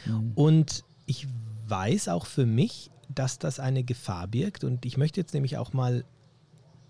Mhm. 0.05 0.31
Und 0.35 0.85
ich 1.05 1.27
weiß 1.67 2.07
auch 2.07 2.27
für 2.27 2.45
mich, 2.45 2.91
dass 3.13 3.39
das 3.39 3.59
eine 3.59 3.83
Gefahr 3.83 4.29
birgt. 4.29 4.63
Und 4.63 4.85
ich 4.85 4.95
möchte 4.95 5.19
jetzt 5.19 5.33
nämlich 5.33 5.57
auch 5.57 5.73
mal 5.73 6.05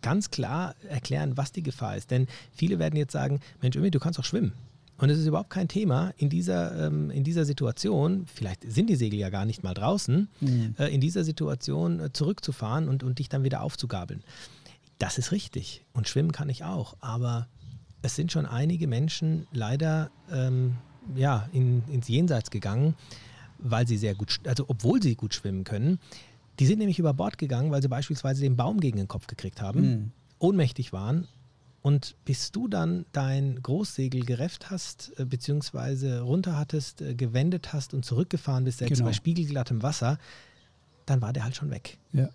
ganz 0.03 0.29
klar 0.29 0.75
erklären, 0.87 1.35
was 1.35 1.51
die 1.51 1.63
Gefahr 1.63 1.97
ist. 1.97 2.11
Denn 2.11 2.27
viele 2.53 2.77
werden 2.77 2.95
jetzt 2.95 3.13
sagen, 3.13 3.39
Mensch, 3.63 3.75
Ömi, 3.75 3.89
du 3.89 3.99
kannst 3.99 4.19
doch 4.19 4.25
schwimmen. 4.25 4.53
Und 4.99 5.09
es 5.09 5.17
ist 5.17 5.25
überhaupt 5.25 5.49
kein 5.49 5.67
Thema 5.67 6.13
in 6.17 6.29
dieser, 6.29 6.85
ähm, 6.85 7.09
in 7.09 7.23
dieser 7.23 7.43
Situation, 7.43 8.27
vielleicht 8.31 8.71
sind 8.71 8.87
die 8.87 8.95
Segel 8.95 9.17
ja 9.17 9.31
gar 9.31 9.45
nicht 9.45 9.63
mal 9.63 9.73
draußen, 9.73 10.29
mhm. 10.41 10.75
äh, 10.77 10.93
in 10.93 11.01
dieser 11.01 11.23
Situation 11.23 11.99
äh, 11.99 12.13
zurückzufahren 12.13 12.87
und, 12.87 13.01
und 13.01 13.17
dich 13.17 13.27
dann 13.27 13.43
wieder 13.43 13.63
aufzugabeln. 13.63 14.21
Das 15.01 15.17
ist 15.17 15.31
richtig. 15.31 15.83
Und 15.93 16.07
schwimmen 16.07 16.31
kann 16.31 16.47
ich 16.47 16.63
auch. 16.63 16.95
Aber 16.99 17.47
es 18.03 18.15
sind 18.15 18.31
schon 18.31 18.45
einige 18.45 18.85
Menschen 18.85 19.47
leider 19.51 20.11
ähm, 20.31 20.77
ja, 21.15 21.49
in, 21.53 21.81
ins 21.87 22.07
Jenseits 22.07 22.51
gegangen, 22.51 22.93
weil 23.57 23.87
sie 23.87 23.97
sehr 23.97 24.13
gut, 24.13 24.39
also 24.45 24.65
obwohl 24.67 25.01
sie 25.01 25.15
gut 25.15 25.33
schwimmen 25.33 25.63
können. 25.63 25.97
Die 26.59 26.67
sind 26.67 26.77
nämlich 26.77 26.99
über 26.99 27.15
Bord 27.15 27.39
gegangen, 27.39 27.71
weil 27.71 27.81
sie 27.81 27.87
beispielsweise 27.87 28.41
den 28.41 28.55
Baum 28.55 28.79
gegen 28.79 28.99
den 28.99 29.07
Kopf 29.07 29.25
gekriegt 29.25 29.59
haben, 29.59 29.81
mhm. 29.81 30.11
ohnmächtig 30.37 30.93
waren. 30.93 31.27
Und 31.81 32.15
bis 32.23 32.51
du 32.51 32.67
dann 32.67 33.07
dein 33.11 33.59
Großsegel 33.63 34.23
gerefft 34.23 34.69
hast, 34.69 35.13
äh, 35.17 35.25
beziehungsweise 35.25 36.21
runter 36.21 36.59
hattest, 36.59 37.01
äh, 37.01 37.15
gewendet 37.15 37.73
hast 37.73 37.95
und 37.95 38.05
zurückgefahren 38.05 38.65
bist, 38.65 38.77
selbst 38.77 38.99
genau. 38.99 39.09
bei 39.09 39.13
spiegelglattem 39.13 39.81
Wasser, 39.81 40.19
dann 41.07 41.23
war 41.23 41.33
der 41.33 41.43
halt 41.43 41.55
schon 41.55 41.71
weg. 41.71 41.97
Ja. 42.13 42.29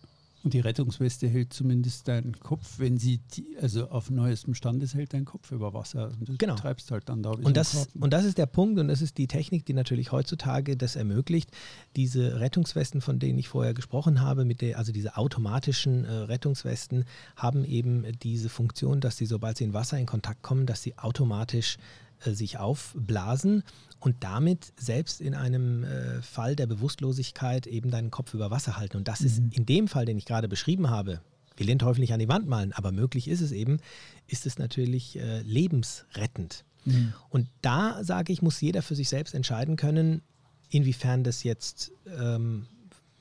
Und 0.47 0.55
die 0.55 0.61
Rettungsweste 0.61 1.27
hält 1.27 1.53
zumindest 1.53 2.07
deinen 2.07 2.39
Kopf, 2.39 2.79
wenn 2.79 2.99
sie, 2.99 3.19
die, 3.35 3.57
also 3.61 3.89
auf 3.89 4.11
neuestem 4.11 4.55
Stand 4.55 4.81
ist, 4.81 4.95
hält 4.95 5.13
dein 5.13 5.25
Kopf 5.25 5.51
über 5.51 5.75
Wasser. 5.75 6.13
Und 6.21 6.29
du 6.29 6.37
genau. 6.39 6.55
treibst 6.55 6.93
halt 6.93 7.09
dann 7.09 7.25
da. 7.25 7.31
Und 7.31 7.57
das, 7.57 7.89
und 7.99 8.13
das 8.13 8.25
ist 8.25 8.39
der 8.39 8.47
Punkt 8.47 8.79
und 8.79 8.87
das 8.87 9.03
ist 9.03 9.19
die 9.19 9.27
Technik, 9.27 9.67
die 9.67 9.73
natürlich 9.73 10.13
heutzutage 10.13 10.77
das 10.77 10.95
ermöglicht. 10.95 11.51
Diese 11.97 12.39
Rettungswesten, 12.39 13.01
von 13.01 13.19
denen 13.19 13.41
ich 13.41 13.49
vorher 13.49 13.75
gesprochen 13.75 14.21
habe, 14.21 14.45
mit 14.45 14.61
der, 14.61 14.79
also 14.79 14.93
diese 14.93 15.17
automatischen 15.17 16.05
äh, 16.05 16.13
Rettungswesten, 16.13 17.07
haben 17.35 17.65
eben 17.65 18.05
diese 18.23 18.49
Funktion, 18.49 19.01
dass 19.01 19.17
sie, 19.17 19.27
sobald 19.27 19.57
sie 19.57 19.65
in 19.65 19.73
Wasser 19.73 19.99
in 19.99 20.07
Kontakt 20.07 20.43
kommen, 20.43 20.67
dass 20.67 20.81
sie 20.81 20.97
automatisch 20.97 21.77
sich 22.21 22.59
aufblasen 22.59 23.63
und 24.01 24.17
damit 24.21 24.73
selbst 24.79 25.21
in 25.21 25.35
einem 25.35 25.85
äh, 25.85 26.23
Fall 26.23 26.57
der 26.57 26.67
Bewusstlosigkeit 26.67 27.67
eben 27.67 27.91
deinen 27.91 28.11
Kopf 28.11 28.35
über 28.35 28.51
Wasser 28.51 28.77
halten. 28.77 28.97
Und 28.97 29.09
das 29.09 29.21
mhm. 29.21 29.27
ist 29.27 29.39
in 29.51 29.67
dem 29.67 29.89
Fall, 29.89 30.05
den 30.05 30.19
ich 30.19 30.25
gerade 30.25 30.49
beschrieben 30.49 30.91
habe, 30.91 31.21
will 31.57 31.67
den 31.67 31.79
Teufel 31.79 32.01
nicht 32.01 32.13
an 32.13 32.21
die 32.21 32.29
Wand 32.29 32.47
malen, 32.47 32.73
aber 32.73 32.93
möglich 32.93 33.29
ist 33.29 33.41
es 33.41 33.53
eben, 33.53 33.79
ist 34.27 34.47
es 34.47 34.59
natürlich 34.59 35.19
äh, 35.19 35.41
lebensrettend. 35.41 36.65
Mhm. 36.85 37.15
Und 37.31 37.49
da 37.63 38.05
sage 38.05 38.33
ich, 38.33 38.43
muss 38.43 38.61
jeder 38.61 38.83
für 38.83 38.95
sich 38.95 39.09
selbst 39.09 39.35
entscheiden 39.35 39.77
können, 39.77 40.23
inwiefern 40.69 41.25
das 41.25 41.43
jetzt, 41.43 41.93
ähm, 42.19 42.67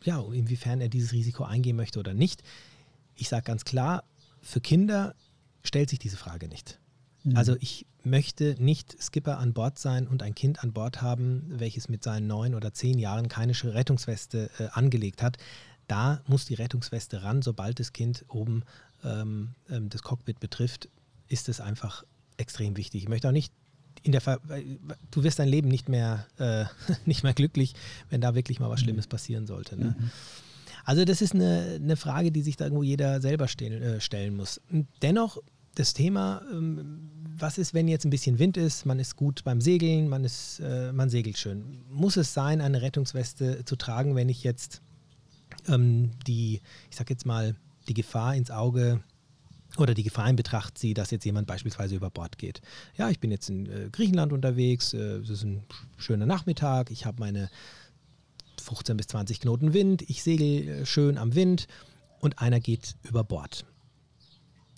ja, 0.04 0.22
inwiefern 0.32 0.82
er 0.82 0.90
dieses 0.90 1.14
Risiko 1.14 1.44
eingehen 1.44 1.76
möchte 1.76 2.00
oder 2.00 2.14
nicht. 2.14 2.44
Ich 3.16 3.30
sage 3.30 3.44
ganz 3.44 3.66
klar, 3.66 4.04
für 4.42 4.62
Kinder 4.62 5.16
stellt 5.64 5.90
sich 5.90 6.00
diese 6.00 6.18
Frage 6.18 6.48
nicht. 6.48 6.80
Mhm. 7.24 7.38
Also 7.38 7.56
ich 7.60 7.86
möchte 8.06 8.56
nicht 8.60 8.96
Skipper 9.02 9.40
an 9.40 9.54
Bord 9.54 9.80
sein 9.80 10.08
und 10.08 10.24
ein 10.24 10.36
Kind 10.36 10.64
an 10.64 10.74
Bord 10.74 11.02
haben, 11.02 11.46
welches 11.48 11.90
mit 11.90 12.04
seinen 12.04 12.28
neun 12.28 12.56
oder 12.56 12.74
zehn 12.74 13.00
Jahren 13.00 13.28
keine 13.28 13.54
Rettungsweste 13.54 14.50
äh, 14.60 14.68
angelegt 14.72 15.22
hat. 15.22 15.38
Da 15.88 16.22
muss 16.28 16.46
die 16.46 16.56
Rettungsweste 16.56 17.24
ran, 17.24 17.42
sobald 17.42 17.80
das 17.80 17.94
Kind 17.94 18.26
oben 18.28 18.64
ähm, 19.04 19.50
ähm, 19.70 19.90
das 19.90 20.04
Cockpit 20.04 20.40
betrifft, 20.40 20.90
ist 21.28 21.50
es 21.50 21.62
einfach 21.62 22.04
extrem 22.38 22.78
wichtig. 22.78 23.04
Ich 23.04 23.10
möchte 23.10 23.28
auch 23.28 23.34
nicht 23.34 23.54
in 24.04 24.12
der 24.12 24.22
Ver 24.22 24.40
du 25.12 25.24
wirst 25.24 25.40
dein 25.40 25.48
Leben 25.48 25.68
nicht 25.68 25.90
mehr, 25.90 26.26
äh, 26.38 26.66
nicht 27.06 27.24
mehr 27.24 27.34
glücklich, 27.34 27.74
wenn 28.10 28.22
da 28.22 28.36
wirklich 28.36 28.60
mal 28.60 28.70
was 28.70 28.82
mhm. 28.82 28.86
Schlimmes 28.86 29.08
passieren 29.08 29.48
sollte. 29.48 29.78
Ne? 29.78 29.96
Mhm. 29.98 30.12
Also 30.84 31.04
das 31.04 31.22
ist 31.22 31.34
eine, 31.34 31.80
eine 31.82 31.96
Frage, 31.96 32.32
die 32.32 32.44
sich 32.44 32.58
da 32.58 32.66
irgendwo 32.66 32.84
jeder 32.84 33.20
selber 33.20 33.48
stellen, 33.48 33.82
äh, 33.82 34.02
stellen 34.02 34.36
muss. 34.36 34.62
dennoch 35.02 35.40
das 35.76 35.94
Thema, 35.94 36.42
ähm, 36.52 37.10
was 37.38 37.58
ist, 37.58 37.74
wenn 37.74 37.88
jetzt 37.88 38.06
ein 38.06 38.10
bisschen 38.10 38.40
Wind 38.40 38.58
ist, 38.58 38.86
man 38.86 39.00
ist 39.00 39.16
gut 39.16 39.44
beim 39.44 39.62
Segeln, 39.62 40.08
man, 40.08 40.24
ist, 40.24 40.62
äh, 40.62 40.92
man 40.94 41.10
segelt 41.10 41.38
schön. 41.38 41.84
Muss 41.90 42.18
es 42.18 42.34
sein, 42.34 42.62
eine 42.62 42.82
Rettungsweste 42.82 43.66
zu 43.66 43.76
tragen, 43.76 44.16
wenn 44.16 44.30
ich 44.30 44.44
jetzt 44.44 44.82
ähm, 45.68 46.12
die, 46.28 46.62
ich 46.90 46.96
sag 46.96 47.10
jetzt 47.10 47.26
mal, 47.26 47.56
die 47.88 47.94
Gefahr 47.94 48.36
ins 48.36 48.52
Auge 48.52 49.04
oder 49.78 49.94
die 49.94 50.04
Gefahr 50.04 50.30
in 50.30 50.38
Betracht 50.38 50.78
ziehe, 50.78 50.94
dass 50.94 51.12
jetzt 51.12 51.26
jemand 51.26 51.48
beispielsweise 51.48 51.96
über 51.96 52.10
Bord 52.10 52.38
geht. 52.38 52.62
Ja, 52.98 53.10
ich 53.10 53.20
bin 53.20 53.32
jetzt 53.32 53.50
in 53.50 53.66
äh, 53.66 53.90
Griechenland 53.92 54.32
unterwegs, 54.32 54.94
äh, 54.94 55.18
es 55.18 55.30
ist 55.30 55.44
ein 55.44 55.64
schöner 55.98 56.26
Nachmittag, 56.26 56.90
ich 56.90 57.06
habe 57.06 57.20
meine 57.20 57.50
15 58.62 58.96
bis 58.96 59.08
20 59.08 59.42
Knoten 59.42 59.74
Wind, 59.74 60.04
ich 60.10 60.24
segel 60.24 60.86
schön 60.86 61.18
am 61.18 61.36
Wind 61.36 61.68
und 62.22 62.40
einer 62.40 62.62
geht 62.62 62.96
über 63.04 63.26
Bord 63.26 63.66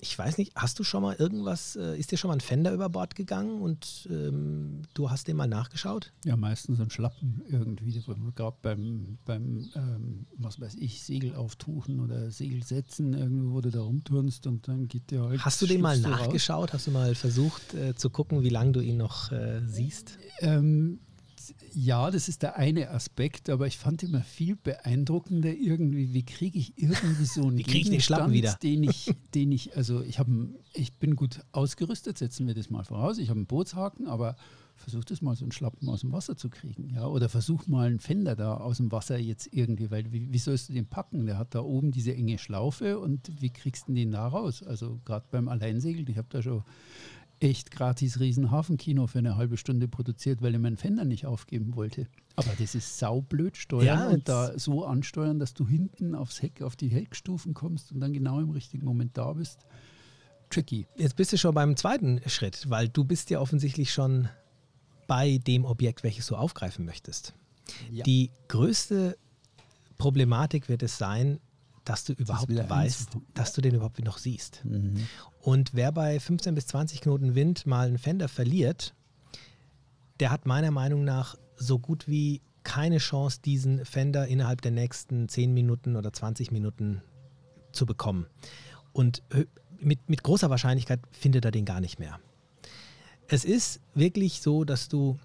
ich 0.08 0.18
weiß 0.18 0.38
nicht, 0.38 0.54
hast 0.56 0.80
du 0.80 0.84
schon 0.84 1.04
mal 1.04 1.16
irgendwas, 1.16 1.76
äh, 1.76 1.98
ist 1.98 2.12
dir 2.12 2.18
schon 2.18 2.30
mal 2.30 2.36
ein 2.36 2.42
Fender 2.42 2.74
über 2.74 2.90
Bord 2.90 3.16
gegangen 3.16 3.62
und 3.62 4.08
ähm, 4.10 4.82
du 4.94 5.10
hast 5.10 5.28
den 5.28 5.38
mal 5.38 5.48
nachgeschaut? 5.48 6.14
Ja, 6.26 6.36
meistens 6.36 6.80
ein 6.80 6.90
Schlappen 6.90 7.42
irgendwie, 7.50 8.02
gerade 8.36 8.58
beim, 8.62 9.18
beim 9.26 9.70
ähm, 9.76 10.26
was 10.38 10.60
weiß 10.60 10.76
ich, 10.76 11.04
Segel 11.04 11.36
auftuchen 11.36 12.00
oder 12.00 12.32
Segel 12.32 12.64
setzen, 12.64 13.14
irgendwo, 13.14 13.56
wo 13.56 13.62
du 13.62 13.70
da 13.70 13.82
rumturnst 13.82 14.48
und 14.48 14.68
dann 14.68 14.88
geht 14.88 15.12
der 15.12 15.24
halt. 15.24 15.44
Hast 15.44 15.62
du 15.62 15.68
den 15.68 15.82
mal 15.82 16.00
nachgeschaut? 16.00 16.70
Raus. 16.70 16.74
Hast 16.74 16.88
du 16.88 16.92
mal 16.92 17.16
versucht 17.16 17.74
äh, 17.74 17.96
zu 17.96 18.10
gucken, 18.10 18.44
wie 18.44 18.50
lange 18.50 18.72
du 18.72 18.80
ihn 18.80 18.98
noch 18.98 19.32
äh, 19.32 19.62
siehst? 19.66 20.18
Ähm, 20.40 21.00
ja, 21.74 22.12
das 22.12 22.30
ist 22.30 22.44
der 22.44 22.58
eine 22.58 22.90
Aspekt, 22.92 23.50
aber 23.50 23.68
ich 23.68 23.78
fand 23.78 24.04
immer 24.04 24.22
viel 24.22 24.56
beeindruckender 24.56 25.54
irgendwie, 25.54 26.14
wie 26.14 26.24
kriege 26.24 26.58
ich 26.58 26.74
irgendwie 26.78 27.26
so 27.26 27.48
einen 27.48 27.58
Gegenstand, 27.58 28.64
den 28.64 28.84
ich, 28.84 29.14
den 29.34 29.52
ich, 29.52 29.76
also 29.76 30.02
ich 30.02 30.20
habe, 30.20 30.50
ich 30.74 30.98
bin 30.98 31.16
gut 31.16 31.42
ausgerüstet, 31.52 32.18
setzen 32.18 32.48
wir 32.48 32.54
das 32.54 32.70
mal 32.70 32.84
voraus. 32.84 33.18
Ich 33.18 33.30
habe 33.30 33.40
einen 33.40 33.48
Bootshaken, 33.48 34.08
aber 34.08 34.36
versuch 34.78 35.04
das 35.04 35.22
mal 35.22 35.36
so 35.36 35.44
einen 35.44 35.52
Schlappen 35.52 35.90
aus 35.90 36.02
dem 36.02 36.12
Wasser 36.12 36.38
zu 36.38 36.50
kriegen, 36.50 36.90
ja, 36.94 37.08
oder 37.08 37.30
versuch 37.30 37.68
mal 37.68 37.88
einen 37.88 38.00
Fender 38.00 38.36
da 38.36 38.58
aus 38.58 38.78
dem 38.78 38.92
Wasser 38.92 39.18
jetzt 39.18 39.50
irgendwie, 39.52 39.92
weil 39.92 40.12
wie, 40.12 40.32
wie 40.32 40.38
sollst 40.38 40.70
du 40.70 40.74
den 40.74 40.88
packen? 40.88 41.26
Der 41.26 41.38
hat 41.38 41.56
da 41.56 41.62
oben 41.62 41.92
diese 41.92 42.14
enge 42.14 42.38
Schlaufe 42.38 43.00
und 43.00 43.32
wie 43.42 43.50
kriegst 43.50 43.88
du 43.88 43.94
den 43.94 44.12
da 44.12 44.28
raus? 44.28 44.64
Also 44.64 45.02
gerade 45.04 45.26
beim 45.32 45.48
Alleinsegeln, 45.50 46.08
ich 46.10 46.18
habe 46.18 46.28
da 46.30 46.42
schon 46.42 46.64
echt 47.40 47.72
gratis 47.72 48.20
Riesenhafenkino 48.20 49.08
für 49.08 49.20
eine 49.20 49.36
halbe 49.36 49.58
Stunde 49.58 49.88
produziert, 49.88 50.42
weil 50.42 50.56
ich 50.56 50.60
meinen 50.60 50.78
Fender 50.78 51.06
nicht 51.06 51.26
aufgeben 51.26 51.76
wollte. 51.76 52.08
Aber 52.36 52.50
das 52.58 52.76
ist 52.76 52.98
saublöd 52.98 53.58
steuern 53.58 53.86
ja, 53.86 54.10
und 54.10 54.28
da 54.28 54.58
so 54.58 54.86
ansteuern, 54.86 55.40
dass 55.40 55.54
du 55.54 55.68
hinten 55.68 56.16
aufs 56.16 56.42
Heck, 56.42 56.62
auf 56.62 56.76
die 56.76 56.90
Heckstufen 56.90 57.54
kommst 57.54 57.92
und 57.92 58.00
dann 58.00 58.14
genau 58.14 58.40
im 58.40 58.50
richtigen 58.50 58.86
Moment 58.86 59.18
da 59.18 59.34
bist. 59.34 59.66
Tricky. 60.50 60.88
Jetzt 60.96 61.16
bist 61.16 61.34
du 61.34 61.38
schon 61.38 61.54
beim 61.54 61.76
zweiten 61.76 62.22
Schritt, 62.28 62.70
weil 62.70 62.90
du 62.90 63.04
bist 63.04 63.30
ja 63.30 63.40
offensichtlich 63.40 63.92
schon 63.92 64.30
bei 65.08 65.38
dem 65.40 65.66
Objekt, 65.66 66.04
welches 66.04 66.28
du 66.28 66.36
aufgreifen 66.36 66.86
möchtest. 66.86 67.34
Ja. 67.92 68.04
Die 68.04 68.32
größte 68.48 69.18
Problematik 69.98 70.70
wird 70.70 70.84
es 70.84 70.98
sein, 70.98 71.40
dass 71.88 72.04
du 72.04 72.14
überhaupt 72.14 72.52
das 72.52 72.70
weißt, 72.70 73.18
dass 73.34 73.54
du 73.54 73.62
den 73.62 73.76
überhaupt 73.76 74.04
noch 74.04 74.18
siehst. 74.18 74.64
Mhm. 74.66 75.08
Und 75.48 75.74
wer 75.74 75.94
bei 75.94 76.20
15 76.20 76.56
bis 76.56 76.68
20 76.68 77.00
Knoten 77.00 77.34
Wind 77.34 77.66
mal 77.66 77.88
einen 77.88 77.98
Fender 77.98 78.28
verliert, 78.28 78.94
der 80.20 80.30
hat 80.30 80.46
meiner 80.46 80.72
Meinung 80.72 81.06
nach 81.06 81.38
so 81.56 81.80
gut 81.80 82.06
wie 82.06 82.42
keine 82.64 82.98
Chance, 82.98 83.40
diesen 83.46 83.86
Fender 83.86 84.28
innerhalb 84.28 84.60
der 84.62 84.72
nächsten 84.72 85.30
10 85.30 85.54
Minuten 85.54 85.96
oder 85.96 86.12
20 86.12 86.52
Minuten 86.52 87.02
zu 87.72 87.86
bekommen. 87.86 88.28
Und 88.92 89.24
mit, 89.80 90.10
mit 90.10 90.22
großer 90.22 90.50
Wahrscheinlichkeit 90.50 91.00
findet 91.12 91.46
er 91.46 91.52
den 91.52 91.64
gar 91.64 91.80
nicht 91.80 91.98
mehr. 91.98 92.20
Es 93.30 93.46
ist 93.46 93.80
wirklich 93.96 94.42
so, 94.42 94.66
dass 94.66 94.90
du 94.90 95.18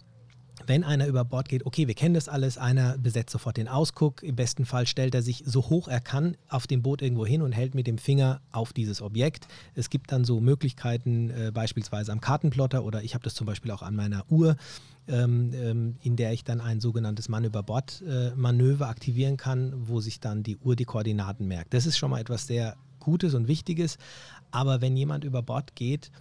wenn 0.66 0.84
einer 0.84 1.06
über 1.06 1.24
Bord 1.24 1.48
geht, 1.48 1.66
okay, 1.66 1.86
wir 1.86 1.94
kennen 1.94 2.14
das 2.14 2.28
alles, 2.28 2.58
einer 2.58 2.98
besetzt 2.98 3.32
sofort 3.32 3.56
den 3.56 3.68
Ausguck, 3.68 4.22
im 4.22 4.36
besten 4.36 4.64
Fall 4.64 4.86
stellt 4.86 5.14
er 5.14 5.22
sich 5.22 5.42
so 5.46 5.68
hoch 5.68 5.88
er 5.88 6.00
kann 6.00 6.36
auf 6.48 6.66
dem 6.66 6.82
Boot 6.82 7.02
irgendwo 7.02 7.26
hin 7.26 7.42
und 7.42 7.52
hält 7.52 7.74
mit 7.74 7.86
dem 7.86 7.98
Finger 7.98 8.40
auf 8.50 8.72
dieses 8.72 9.02
Objekt. 9.02 9.46
Es 9.74 9.90
gibt 9.90 10.12
dann 10.12 10.24
so 10.24 10.40
Möglichkeiten, 10.40 11.30
äh, 11.30 11.50
beispielsweise 11.52 12.12
am 12.12 12.20
Kartenplotter 12.20 12.84
oder 12.84 13.02
ich 13.02 13.14
habe 13.14 13.24
das 13.24 13.34
zum 13.34 13.46
Beispiel 13.46 13.70
auch 13.70 13.82
an 13.82 13.94
meiner 13.94 14.24
Uhr, 14.30 14.56
ähm, 15.08 15.52
ähm, 15.54 15.96
in 16.02 16.16
der 16.16 16.32
ich 16.32 16.44
dann 16.44 16.60
ein 16.60 16.80
sogenanntes 16.80 17.28
Mann 17.28 17.44
über 17.44 17.62
Bord 17.62 18.02
äh, 18.06 18.30
aktivieren 18.82 19.36
kann, 19.36 19.72
wo 19.88 20.00
sich 20.00 20.20
dann 20.20 20.42
die 20.42 20.56
Uhr 20.58 20.76
die 20.76 20.84
Koordinaten 20.84 21.46
merkt. 21.46 21.74
Das 21.74 21.86
ist 21.86 21.98
schon 21.98 22.10
mal 22.10 22.20
etwas 22.20 22.46
sehr 22.46 22.76
Gutes 23.00 23.34
und 23.34 23.48
Wichtiges, 23.48 23.98
aber 24.52 24.80
wenn 24.80 24.96
jemand 24.96 25.24
über 25.24 25.42
Bord 25.42 25.74
geht, 25.74 26.12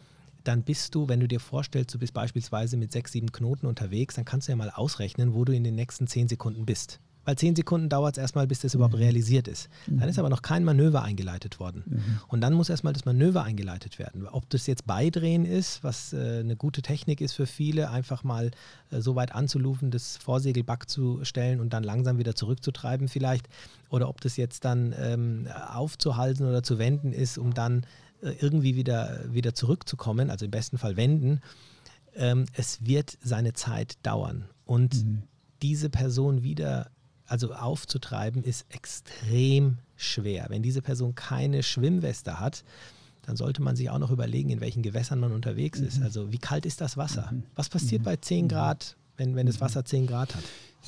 dann 0.44 0.64
bist 0.64 0.96
du, 0.96 1.08
wenn 1.08 1.20
du 1.20 1.28
dir 1.28 1.40
vorstellst, 1.40 1.94
du 1.94 2.00
bist 2.00 2.14
beispielsweise 2.14 2.78
mit 2.78 2.92
sechs, 2.92 3.12
sieben 3.12 3.32
Knoten 3.32 3.66
unterwegs, 3.66 4.16
dann 4.16 4.26
kannst 4.26 4.48
du 4.48 4.52
ja 4.52 4.56
mal 4.56 4.70
ausrechnen, 4.70 5.34
wo 5.34 5.46
du 5.46 5.54
in 5.54 5.64
den 5.64 5.76
nächsten 5.76 6.08
zehn 6.08 6.28
Sekunden 6.28 6.66
bist. 6.66 7.00
Weil 7.24 7.38
zehn 7.38 7.56
Sekunden 7.56 7.88
dauert 7.88 8.18
es 8.18 8.22
erstmal, 8.22 8.48
bis 8.48 8.62
das 8.62 8.74
überhaupt 8.74 8.96
mhm. 8.96 9.02
realisiert 9.02 9.48
ist. 9.48 9.70
Dann 9.86 10.10
ist 10.10 10.16
mhm. 10.16 10.22
aber 10.22 10.30
noch 10.30 10.42
kein 10.42 10.64
Manöver 10.64 11.04
eingeleitet 11.04 11.60
worden. 11.60 11.84
Mhm. 11.86 12.20
Und 12.28 12.42
dann 12.42 12.54
muss 12.54 12.70
erstmal 12.70 12.94
das 12.94 13.06
Manöver 13.06 13.44
eingeleitet 13.44 14.00
werden. 14.00 14.28
Ob 14.28 14.50
das 14.50 14.66
jetzt 14.66 14.88
Beidrehen 14.88 15.46
ist, 15.46 15.84
was 15.84 16.14
äh, 16.14 16.40
eine 16.40 16.56
gute 16.56 16.82
Technik 16.82 17.22
ist 17.22 17.34
für 17.34 17.46
viele, 17.46 17.92
einfach 17.92 18.24
mal 18.24 18.50
äh, 18.90 19.02
so 19.02 19.16
weit 19.16 19.36
anzulufen, 19.36 19.92
das 19.92 20.18
Vorsegelback 20.18 20.90
zu 20.90 21.24
stellen 21.24 21.60
und 21.60 21.74
dann 21.74 21.84
langsam 21.84 22.18
wieder 22.18 22.36
zurückzutreiben 22.36 23.08
vielleicht. 23.08 23.48
Oder 23.90 24.10
ob 24.10 24.20
das 24.22 24.36
jetzt 24.38 24.66
dann 24.66 24.96
ähm, 24.98 25.48
aufzuhalten 25.72 26.48
oder 26.48 26.64
zu 26.64 26.80
wenden 26.80 27.14
ist, 27.14 27.38
um 27.38 27.54
dann 27.54 27.86
irgendwie 28.22 28.75
wieder, 28.75 29.22
wieder 29.34 29.54
zurückzukommen, 29.54 30.30
also 30.30 30.46
im 30.46 30.51
besten 30.51 30.78
Fall 30.78 30.96
wenden, 30.96 31.42
ähm, 32.16 32.46
es 32.54 32.86
wird 32.86 33.18
seine 33.24 33.54
Zeit 33.54 33.98
dauern. 34.04 34.46
Und 34.66 35.06
mhm. 35.06 35.24
diese 35.62 35.90
Person 35.90 36.44
wieder 36.44 36.92
also 37.32 37.54
aufzutreiben, 37.54 38.44
ist 38.44 38.66
extrem 38.70 39.78
schwer. 39.96 40.48
Wenn 40.50 40.62
diese 40.62 40.82
Person 40.82 41.16
keine 41.16 41.63
Schwimmweste 41.63 42.42
hat, 42.42 42.66
dann 43.22 43.38
sollte 43.38 43.62
man 43.62 43.78
sich 43.78 43.90
auch 43.90 44.00
noch 44.00 44.12
überlegen, 44.12 44.50
in 44.50 44.60
welchen 44.60 44.84
Gewässern 44.84 45.20
man 45.20 45.32
unterwegs 45.32 45.80
mhm. 45.80 45.88
ist. 45.88 46.01
Also 46.01 46.32
wie 46.34 46.40
kalt 46.40 46.66
ist 46.66 46.82
das 46.82 46.98
Wasser? 46.98 47.30
Mhm. 47.32 47.44
Was 47.56 47.70
passiert 47.70 48.01
mhm. 48.01 48.06
bei 48.06 48.16
10 48.18 48.46
mhm. 48.46 48.50
Grad, 48.50 48.98
wenn, 49.16 49.36
wenn 49.36 49.46
das 49.46 49.58
mhm. 49.58 49.62
Wasser 49.62 49.86
10 49.86 50.08
Grad 50.08 50.36
hat? 50.36 50.44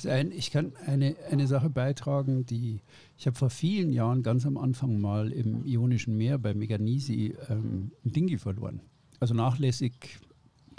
Ein, 0.05 0.31
ich 0.31 0.51
kann 0.51 0.73
eine, 0.85 1.15
eine 1.29 1.47
Sache 1.47 1.69
beitragen, 1.69 2.45
die 2.45 2.81
ich 3.17 3.27
habe 3.27 3.37
vor 3.37 3.49
vielen 3.49 3.93
Jahren 3.93 4.23
ganz 4.23 4.45
am 4.45 4.57
Anfang 4.57 4.99
mal 4.99 5.31
im 5.31 5.65
Ionischen 5.65 6.17
Meer 6.17 6.37
bei 6.37 6.53
Meganisi 6.53 7.35
ähm, 7.47 7.91
ein 8.03 8.11
Dingi 8.11 8.37
verloren. 8.37 8.81
Also 9.19 9.33
nachlässig 9.33 9.93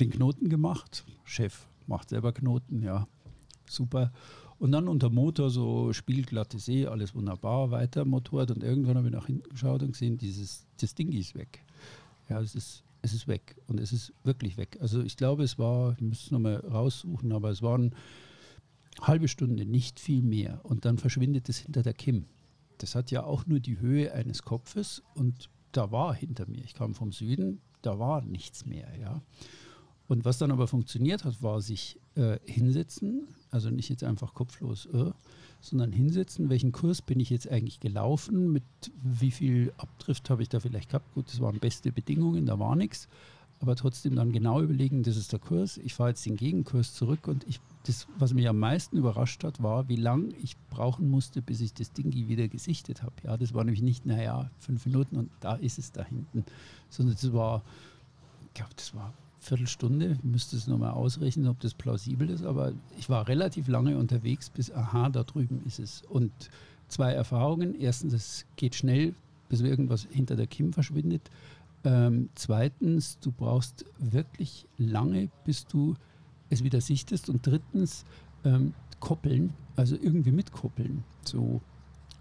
den 0.00 0.10
Knoten 0.10 0.48
gemacht. 0.48 1.04
Chef 1.24 1.66
macht 1.86 2.10
selber 2.10 2.32
Knoten, 2.32 2.82
ja, 2.82 3.06
super. 3.66 4.12
Und 4.58 4.72
dann 4.72 4.88
unter 4.88 5.10
Motor 5.10 5.50
so 5.50 5.92
spielglatte 5.92 6.58
See, 6.58 6.86
alles 6.86 7.14
wunderbar, 7.14 7.70
weiter 7.70 8.04
Motorrad 8.04 8.50
und 8.50 8.62
irgendwann 8.62 8.96
habe 8.96 9.08
ich 9.08 9.12
nach 9.14 9.26
hinten 9.26 9.48
geschaut 9.48 9.82
und 9.82 9.92
gesehen, 9.92 10.18
dieses, 10.18 10.66
das 10.80 10.94
Ding 10.94 11.12
ist 11.12 11.34
weg. 11.34 11.64
Ja, 12.28 12.40
es 12.40 12.54
ist, 12.54 12.84
es 13.02 13.12
ist 13.12 13.28
weg 13.28 13.56
und 13.66 13.80
es 13.80 13.92
ist 13.92 14.12
wirklich 14.22 14.56
weg. 14.56 14.78
Also 14.80 15.02
ich 15.02 15.16
glaube, 15.16 15.44
es 15.44 15.58
war, 15.58 15.94
ich 15.94 16.02
muss 16.02 16.24
es 16.24 16.30
nochmal 16.30 16.56
raussuchen, 16.56 17.32
aber 17.32 17.50
es 17.50 17.62
waren 17.62 17.94
halbe 19.00 19.28
Stunde, 19.28 19.64
nicht 19.64 20.00
viel 20.00 20.22
mehr. 20.22 20.60
Und 20.64 20.84
dann 20.84 20.98
verschwindet 20.98 21.48
es 21.48 21.58
hinter 21.58 21.82
der 21.82 21.94
Kim. 21.94 22.26
Das 22.78 22.94
hat 22.94 23.10
ja 23.10 23.24
auch 23.24 23.46
nur 23.46 23.60
die 23.60 23.78
Höhe 23.78 24.12
eines 24.12 24.42
Kopfes 24.42 25.02
und 25.14 25.48
da 25.72 25.90
war 25.90 26.14
hinter 26.14 26.46
mir, 26.48 26.62
ich 26.64 26.74
kam 26.74 26.94
vom 26.94 27.12
Süden, 27.12 27.60
da 27.82 27.98
war 27.98 28.22
nichts 28.22 28.66
mehr, 28.66 28.88
ja. 29.00 29.22
Und 30.06 30.24
was 30.24 30.38
dann 30.38 30.50
aber 30.50 30.66
funktioniert 30.66 31.24
hat, 31.24 31.42
war 31.42 31.60
sich 31.60 31.98
äh, 32.14 32.38
hinsetzen, 32.44 33.26
also 33.50 33.70
nicht 33.70 33.88
jetzt 33.88 34.04
einfach 34.04 34.34
kopflos, 34.34 34.86
äh, 34.86 35.12
sondern 35.60 35.92
hinsetzen, 35.92 36.50
welchen 36.50 36.72
Kurs 36.72 37.00
bin 37.00 37.20
ich 37.20 37.30
jetzt 37.30 37.48
eigentlich 37.48 37.80
gelaufen, 37.80 38.52
mit 38.52 38.64
wie 39.02 39.30
viel 39.30 39.72
Abdrift 39.78 40.28
habe 40.28 40.42
ich 40.42 40.50
da 40.50 40.60
vielleicht 40.60 40.90
gehabt. 40.90 41.14
Gut, 41.14 41.28
das 41.28 41.40
waren 41.40 41.58
beste 41.58 41.90
Bedingungen, 41.90 42.44
da 42.44 42.58
war 42.58 42.76
nichts, 42.76 43.08
aber 43.60 43.76
trotzdem 43.76 44.14
dann 44.14 44.32
genau 44.32 44.60
überlegen, 44.60 45.02
das 45.02 45.16
ist 45.16 45.32
der 45.32 45.38
Kurs, 45.38 45.78
ich 45.78 45.94
fahre 45.94 46.10
jetzt 46.10 46.26
den 46.26 46.36
Gegenkurs 46.36 46.92
zurück 46.92 47.26
und 47.26 47.44
ich, 47.48 47.60
das, 47.84 48.06
was 48.18 48.34
mich 48.34 48.48
am 48.48 48.58
meisten 48.58 48.96
überrascht 48.96 49.44
hat, 49.44 49.62
war, 49.62 49.88
wie 49.88 49.96
lange 49.96 50.34
ich 50.42 50.56
brauchen 50.70 51.08
musste, 51.10 51.42
bis 51.42 51.60
ich 51.60 51.74
das 51.74 51.92
Dingi 51.92 52.28
wieder 52.28 52.48
gesichtet 52.48 53.02
habe. 53.02 53.14
Ja, 53.22 53.36
das 53.36 53.54
war 53.54 53.64
nämlich 53.64 53.82
nicht, 53.82 54.06
naja, 54.06 54.50
fünf 54.58 54.86
Minuten 54.86 55.16
und 55.16 55.30
da 55.40 55.54
ist 55.54 55.78
es 55.78 55.92
da 55.92 56.04
hinten, 56.04 56.44
sondern 56.88 57.14
das 57.14 57.32
war, 57.32 57.62
ich 58.46 58.54
glaube, 58.54 58.72
das 58.76 58.94
war 58.94 59.12
Viertelstunde, 59.38 60.12
ich 60.12 60.24
müsste 60.24 60.56
es 60.56 60.66
nochmal 60.66 60.92
ausrechnen, 60.92 61.48
ob 61.48 61.60
das 61.60 61.74
plausibel 61.74 62.30
ist, 62.30 62.44
aber 62.44 62.72
ich 62.98 63.10
war 63.10 63.28
relativ 63.28 63.68
lange 63.68 63.98
unterwegs, 63.98 64.48
bis, 64.48 64.72
aha, 64.72 65.10
da 65.10 65.22
drüben 65.22 65.62
ist 65.66 65.78
es. 65.78 66.02
Und 66.08 66.32
zwei 66.88 67.12
Erfahrungen. 67.12 67.74
Erstens, 67.74 68.12
es 68.12 68.46
geht 68.56 68.74
schnell, 68.74 69.14
bis 69.48 69.60
irgendwas 69.60 70.06
hinter 70.10 70.36
der 70.36 70.46
Kim 70.46 70.72
verschwindet. 70.72 71.30
Ähm, 71.84 72.30
zweitens, 72.34 73.18
du 73.20 73.30
brauchst 73.32 73.84
wirklich 73.98 74.66
lange, 74.78 75.28
bis 75.44 75.66
du 75.66 75.94
es 76.54 76.64
wieder 76.64 76.80
sichtest. 76.80 77.28
Und 77.28 77.46
drittens, 77.46 78.04
ähm, 78.44 78.74
koppeln, 79.00 79.52
also 79.76 79.96
irgendwie 80.00 80.32
mitkoppeln. 80.32 81.04
So, 81.24 81.60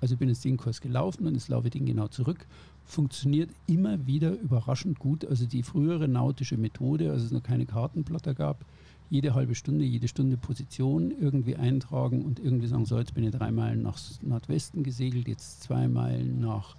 also 0.01 0.15
ich 0.15 0.19
bin 0.19 0.29
jetzt 0.29 0.43
den 0.43 0.57
Kurs 0.57 0.81
gelaufen 0.81 1.25
und 1.27 1.33
jetzt 1.35 1.47
laufe 1.47 1.67
ich 1.67 1.71
den 1.71 1.85
genau 1.85 2.07
zurück 2.07 2.45
funktioniert 2.85 3.49
immer 3.67 4.05
wieder 4.05 4.39
überraschend 4.39 4.99
gut. 4.99 5.25
Also 5.25 5.45
die 5.45 5.63
frühere 5.63 6.07
nautische 6.07 6.57
Methode, 6.57 7.11
als 7.11 7.23
es 7.23 7.31
noch 7.31 7.43
keine 7.43 7.65
Kartenblätter 7.65 8.33
gab, 8.33 8.65
jede 9.09 9.33
halbe 9.33 9.55
Stunde, 9.55 9.85
jede 9.85 10.07
Stunde 10.07 10.37
Position 10.37 11.11
irgendwie 11.11 11.55
eintragen 11.55 12.23
und 12.23 12.39
irgendwie 12.39 12.67
sagen, 12.67 12.85
so 12.85 12.97
jetzt 12.97 13.13
bin 13.13 13.23
ich 13.23 13.31
drei 13.31 13.51
Meilen 13.51 13.83
nach 13.83 13.99
Nordwesten 14.21 14.83
gesegelt, 14.83 15.27
jetzt 15.27 15.61
zwei 15.61 15.87
Meilen 15.87 16.39
nach 16.39 16.75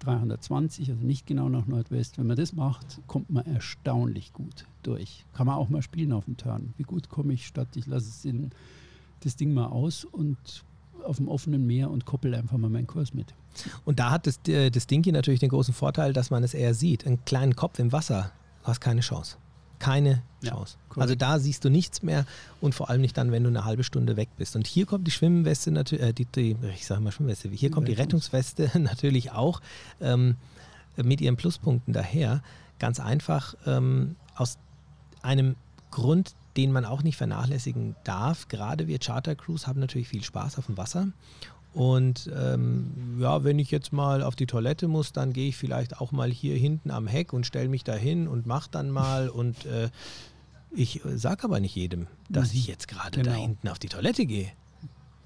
320, 0.00 0.90
also 0.90 1.04
nicht 1.04 1.26
genau 1.26 1.48
nach 1.48 1.66
Nordwest. 1.66 2.18
Wenn 2.18 2.26
man 2.26 2.36
das 2.36 2.52
macht, 2.52 3.00
kommt 3.06 3.30
man 3.30 3.46
erstaunlich 3.46 4.32
gut 4.32 4.66
durch. 4.82 5.24
Kann 5.32 5.46
man 5.46 5.56
auch 5.56 5.68
mal 5.68 5.82
spielen 5.82 6.12
auf 6.12 6.24
dem 6.26 6.36
Turn. 6.36 6.74
Wie 6.76 6.82
gut 6.82 7.08
komme 7.08 7.32
ich 7.32 7.46
statt, 7.46 7.68
ich 7.76 7.86
lasse 7.86 8.08
es 8.08 8.24
in 8.24 8.50
das 9.20 9.36
Ding 9.36 9.54
mal 9.54 9.66
aus 9.66 10.04
und 10.04 10.64
auf 11.04 11.16
dem 11.16 11.28
offenen 11.28 11.66
Meer 11.66 11.90
und 11.90 12.04
koppel 12.04 12.34
einfach 12.34 12.56
mal 12.56 12.70
meinen 12.70 12.86
Kurs 12.86 13.14
mit. 13.14 13.34
Und 13.84 13.98
da 13.98 14.10
hat 14.10 14.26
das, 14.26 14.40
äh, 14.48 14.70
das 14.70 14.86
Dinky 14.86 15.12
natürlich 15.12 15.40
den 15.40 15.50
großen 15.50 15.74
Vorteil, 15.74 16.12
dass 16.12 16.30
man 16.30 16.42
es 16.42 16.54
eher 16.54 16.74
sieht. 16.74 17.06
Einen 17.06 17.24
kleinen 17.24 17.56
Kopf 17.56 17.78
im 17.78 17.92
Wasser, 17.92 18.32
du 18.62 18.68
hast 18.68 18.80
keine 18.80 19.00
Chance. 19.00 19.36
Keine 19.78 20.22
Chance. 20.42 20.76
Ja, 20.94 21.02
also 21.02 21.14
da 21.14 21.38
siehst 21.38 21.64
du 21.64 21.70
nichts 21.70 22.02
mehr 22.02 22.26
und 22.60 22.74
vor 22.74 22.90
allem 22.90 23.00
nicht 23.00 23.16
dann, 23.16 23.32
wenn 23.32 23.42
du 23.42 23.48
eine 23.48 23.64
halbe 23.64 23.84
Stunde 23.84 24.16
weg 24.16 24.28
bist. 24.36 24.56
Und 24.56 24.66
hier 24.66 24.86
kommt 24.86 25.06
die 25.06 25.10
Schwimmweste 25.10 25.70
natürlich, 25.70 26.04
äh, 26.04 26.12
die, 26.12 26.26
die, 26.26 26.56
ich 26.74 26.86
sage 26.86 27.00
mal 27.00 27.12
Schwimmweste, 27.12 27.48
hier 27.48 27.70
kommt 27.70 27.88
die 27.88 27.92
Rettungsweste 27.92 28.70
natürlich 28.78 29.32
auch 29.32 29.60
ähm, 30.00 30.36
mit 30.96 31.20
ihren 31.20 31.36
Pluspunkten 31.36 31.92
daher. 31.92 32.42
Ganz 32.78 33.00
einfach 33.00 33.54
ähm, 33.66 34.16
aus 34.34 34.58
einem 35.22 35.56
Grund, 35.90 36.34
den 36.56 36.72
man 36.72 36.84
auch 36.84 37.02
nicht 37.02 37.16
vernachlässigen 37.16 37.96
darf. 38.04 38.48
Gerade 38.48 38.86
wir 38.86 38.98
Charter 38.98 39.34
Crews 39.34 39.66
haben 39.66 39.80
natürlich 39.80 40.08
viel 40.08 40.22
Spaß 40.22 40.58
auf 40.58 40.66
dem 40.66 40.76
Wasser. 40.76 41.08
Und 41.74 42.30
ähm, 42.32 43.18
ja, 43.20 43.42
wenn 43.42 43.58
ich 43.58 43.72
jetzt 43.72 43.92
mal 43.92 44.22
auf 44.22 44.36
die 44.36 44.46
Toilette 44.46 44.86
muss, 44.86 45.12
dann 45.12 45.32
gehe 45.32 45.48
ich 45.48 45.56
vielleicht 45.56 46.00
auch 46.00 46.12
mal 46.12 46.30
hier 46.30 46.56
hinten 46.56 46.92
am 46.92 47.08
Heck 47.08 47.32
und 47.32 47.46
stelle 47.46 47.68
mich 47.68 47.82
da 47.82 47.94
hin 47.94 48.28
und 48.28 48.46
mache 48.46 48.70
dann 48.70 48.90
mal. 48.90 49.28
Und 49.34 49.66
äh, 49.66 49.90
ich 50.70 51.02
sage 51.16 51.44
aber 51.44 51.60
nicht 51.60 51.74
jedem, 51.74 52.06
dass 52.28 52.52
ich 52.52 52.66
jetzt 52.66 52.88
gerade 52.88 53.18
genau. 53.18 53.30
da 53.30 53.36
hinten 53.36 53.68
auf 53.68 53.78
die 53.78 53.88
Toilette 53.88 54.26
gehe. 54.26 54.50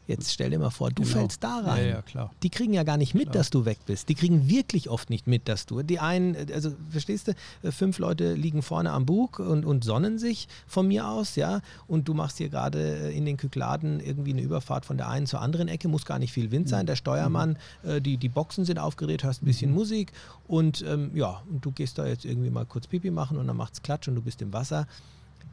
Jetzt 0.08 0.32
stell 0.32 0.48
dir 0.48 0.58
mal 0.58 0.70
vor, 0.70 0.88
du 0.88 1.02
genau. 1.02 1.18
fällst 1.18 1.44
da 1.44 1.58
rein. 1.60 1.84
Ja, 1.84 1.90
ja, 1.90 2.02
klar. 2.02 2.30
Die 2.42 2.48
kriegen 2.48 2.72
ja 2.72 2.82
gar 2.82 2.96
nicht 2.96 3.14
mit, 3.14 3.24
klar. 3.24 3.34
dass 3.34 3.50
du 3.50 3.66
weg 3.66 3.78
bist. 3.84 4.08
Die 4.08 4.14
kriegen 4.14 4.48
wirklich 4.48 4.88
oft 4.88 5.10
nicht 5.10 5.26
mit, 5.26 5.48
dass 5.48 5.66
du. 5.66 5.82
Die 5.82 6.00
einen, 6.00 6.34
also 6.50 6.72
verstehst 6.88 7.28
du, 7.28 7.72
fünf 7.72 7.98
Leute 7.98 8.32
liegen 8.32 8.62
vorne 8.62 8.90
am 8.90 9.04
Bug 9.04 9.38
und, 9.38 9.66
und 9.66 9.84
sonnen 9.84 10.18
sich 10.18 10.48
von 10.66 10.88
mir 10.88 11.06
aus, 11.06 11.36
ja, 11.36 11.60
und 11.86 12.08
du 12.08 12.14
machst 12.14 12.38
hier 12.38 12.48
gerade 12.48 13.10
in 13.10 13.26
den 13.26 13.36
Kykladen 13.36 14.00
irgendwie 14.00 14.32
eine 14.32 14.40
Überfahrt 14.40 14.86
von 14.86 14.96
der 14.96 15.10
einen 15.10 15.26
zur 15.26 15.42
anderen 15.42 15.68
Ecke, 15.68 15.88
muss 15.88 16.06
gar 16.06 16.18
nicht 16.18 16.32
viel 16.32 16.50
Wind 16.50 16.70
sein. 16.70 16.84
Mhm. 16.84 16.86
Der 16.86 16.96
Steuermann, 16.96 17.58
mhm. 17.82 17.90
äh, 17.90 18.00
die, 18.00 18.16
die 18.16 18.30
Boxen 18.30 18.64
sind 18.64 18.78
aufgedreht, 18.78 19.24
hörst 19.24 19.42
ein 19.42 19.46
bisschen 19.46 19.72
mhm. 19.72 19.76
Musik 19.76 20.12
und 20.46 20.82
ähm, 20.88 21.10
ja, 21.14 21.42
und 21.50 21.62
du 21.66 21.70
gehst 21.70 21.98
da 21.98 22.06
jetzt 22.06 22.24
irgendwie 22.24 22.48
mal 22.48 22.64
kurz 22.64 22.86
Pipi 22.86 23.10
machen 23.10 23.36
und 23.36 23.46
dann 23.46 23.58
macht's 23.58 23.82
Klatsch 23.82 24.08
und 24.08 24.14
du 24.14 24.22
bist 24.22 24.40
im 24.40 24.54
Wasser. 24.54 24.86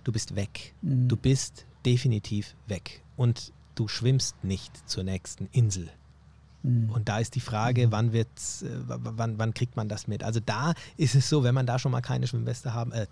Du 0.06 0.14
bist 0.14 0.38
weg. 0.38 0.74
Mhm. 0.82 1.10
Du 1.10 1.18
bist 1.18 1.66
definitiv 1.86 2.56
weg. 2.68 3.02
Und 3.18 3.52
du 3.76 3.88
schwimmst 3.88 4.44
nicht 4.44 4.90
zur 4.90 5.04
nächsten 5.04 5.48
Insel. 5.52 5.90
Mhm. 6.66 6.90
Und 6.90 7.10
da 7.10 7.20
ist 7.20 7.36
die 7.36 7.42
Frage, 7.42 7.88
mhm. 7.88 7.92
wann, 7.92 8.14
wird's, 8.14 8.64
äh, 8.64 8.70
wann, 8.88 9.38
wann 9.38 9.54
kriegt 9.54 9.76
man 9.76 9.88
das 9.88 10.08
mit? 10.08 10.24
Also 10.24 10.40
da 10.44 10.74
ist 10.98 11.14
es 11.14 11.30
so, 11.30 11.44
wenn 11.44 11.54
man 11.54 11.68
da 11.68 11.78
schon 11.78 11.92
mal 11.92 12.02
keine 12.02 12.26
Schwimmweste 12.28 12.74
haben, 12.74 12.92
äh, 12.92 13.06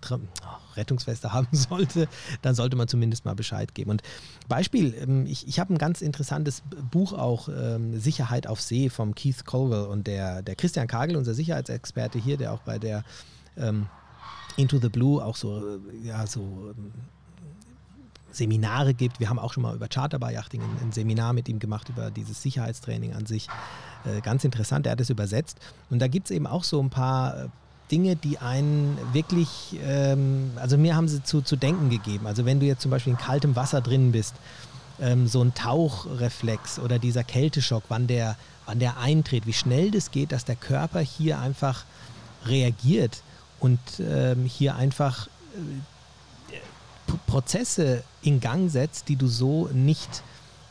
Rettungsweste 0.74 1.32
haben 1.32 1.48
sollte, 1.52 2.08
dann 2.42 2.54
sollte 2.54 2.76
man 2.76 2.88
zumindest 2.88 3.24
mal 3.24 3.34
Bescheid 3.34 3.74
geben. 3.74 3.90
Und 3.90 4.02
Beispiel, 4.48 4.94
ähm, 4.94 5.26
ich, 5.26 5.46
ich 5.46 5.60
habe 5.60 5.72
ein 5.72 5.78
ganz 5.78 6.00
interessantes 6.00 6.62
Buch 6.90 7.12
auch, 7.12 7.48
ähm, 7.48 7.98
Sicherheit 7.98 8.48
auf 8.48 8.60
See 8.60 8.88
vom 8.88 9.14
Keith 9.14 9.44
Colwell 9.44 9.86
und 9.86 10.06
der, 10.08 10.42
der 10.42 10.56
Christian 10.56 10.88
Kagel, 10.88 11.16
unser 11.16 11.34
Sicherheitsexperte 11.34 12.18
hier, 12.18 12.36
der 12.36 12.52
auch 12.52 12.60
bei 12.60 12.78
der 12.78 13.04
ähm, 13.56 13.86
Into 14.56 14.78
the 14.78 14.88
Blue 14.88 15.24
auch 15.24 15.36
so, 15.36 15.58
äh, 15.58 15.78
ja, 16.02 16.26
so 16.26 16.74
ähm, 16.76 16.92
Seminare 18.34 18.94
gibt. 18.94 19.20
Wir 19.20 19.28
haben 19.28 19.38
auch 19.38 19.52
schon 19.52 19.62
mal 19.62 19.74
über 19.74 19.88
Charterbar-Yachting 19.88 20.60
ein, 20.60 20.86
ein, 20.88 20.92
Seminar 20.92 21.32
mit 21.32 21.48
ihm 21.48 21.58
gemacht, 21.58 21.88
über 21.88 22.10
dieses 22.10 22.42
Sicherheitstraining 22.42 23.14
an 23.14 23.26
sich. 23.26 23.48
Äh, 24.04 24.20
ganz 24.20 24.44
interessant, 24.44 24.86
er 24.86 24.92
hat 24.92 25.00
es 25.00 25.10
übersetzt. 25.10 25.58
Und 25.90 26.00
da 26.00 26.08
gibt 26.08 26.26
es 26.26 26.30
eben 26.30 26.46
auch 26.46 26.64
so 26.64 26.82
ein 26.82 26.90
paar 26.90 27.44
äh, 27.44 27.48
Dinge, 27.90 28.16
die 28.16 28.38
einen 28.38 28.98
wirklich, 29.12 29.78
ähm, 29.84 30.52
also 30.56 30.78
mir 30.78 30.96
haben 30.96 31.08
sie 31.08 31.22
zu, 31.22 31.42
zu 31.42 31.56
denken 31.56 31.90
gegeben. 31.90 32.26
Also 32.26 32.44
wenn 32.44 32.60
du 32.60 32.66
jetzt 32.66 32.82
zum 32.82 32.90
Beispiel 32.90 33.12
in 33.12 33.18
kaltem 33.18 33.56
Wasser 33.56 33.80
drin 33.80 34.12
bist, 34.12 34.34
ähm, 35.00 35.26
so 35.26 35.42
ein 35.42 35.54
Tauchreflex 35.54 36.78
oder 36.78 36.98
dieser 36.98 37.24
Kälteschock, 37.24 37.84
wann 37.88 38.06
der, 38.06 38.36
wann 38.66 38.78
der 38.78 38.98
eintritt, 38.98 39.46
wie 39.46 39.52
schnell 39.52 39.90
das 39.90 40.10
geht, 40.10 40.32
dass 40.32 40.44
der 40.44 40.56
Körper 40.56 41.00
hier 41.00 41.40
einfach 41.40 41.84
reagiert 42.46 43.22
und 43.60 43.78
ähm, 44.00 44.44
hier 44.44 44.76
einfach 44.76 45.26
äh, 45.26 45.60
Prozesse 47.34 48.04
in 48.22 48.38
Gang 48.38 48.70
setzt, 48.70 49.08
die 49.08 49.16
du 49.16 49.26
so 49.26 49.68
nicht 49.72 50.22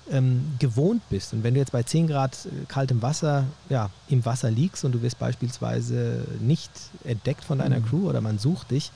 ähm, 0.09 0.53
gewohnt 0.59 1.01
bist. 1.09 1.33
Und 1.33 1.43
wenn 1.43 1.55
du 1.55 1.59
jetzt 1.59 1.73
bei 1.73 1.83
10 1.83 2.07
Grad 2.07 2.45
äh, 2.45 2.63
kaltem 2.69 3.01
Wasser 3.01 3.43
ja, 3.67 3.89
im 4.07 4.23
Wasser 4.23 4.49
liegst 4.49 4.85
und 4.85 4.93
du 4.93 5.01
wirst 5.01 5.19
beispielsweise 5.19 6.25
nicht 6.39 6.71
entdeckt 7.03 7.43
von 7.43 7.57
deiner 7.57 7.79
mhm. 7.79 7.85
Crew 7.85 8.07
oder 8.07 8.21
man 8.21 8.39
sucht 8.39 8.71
dich, 8.71 8.91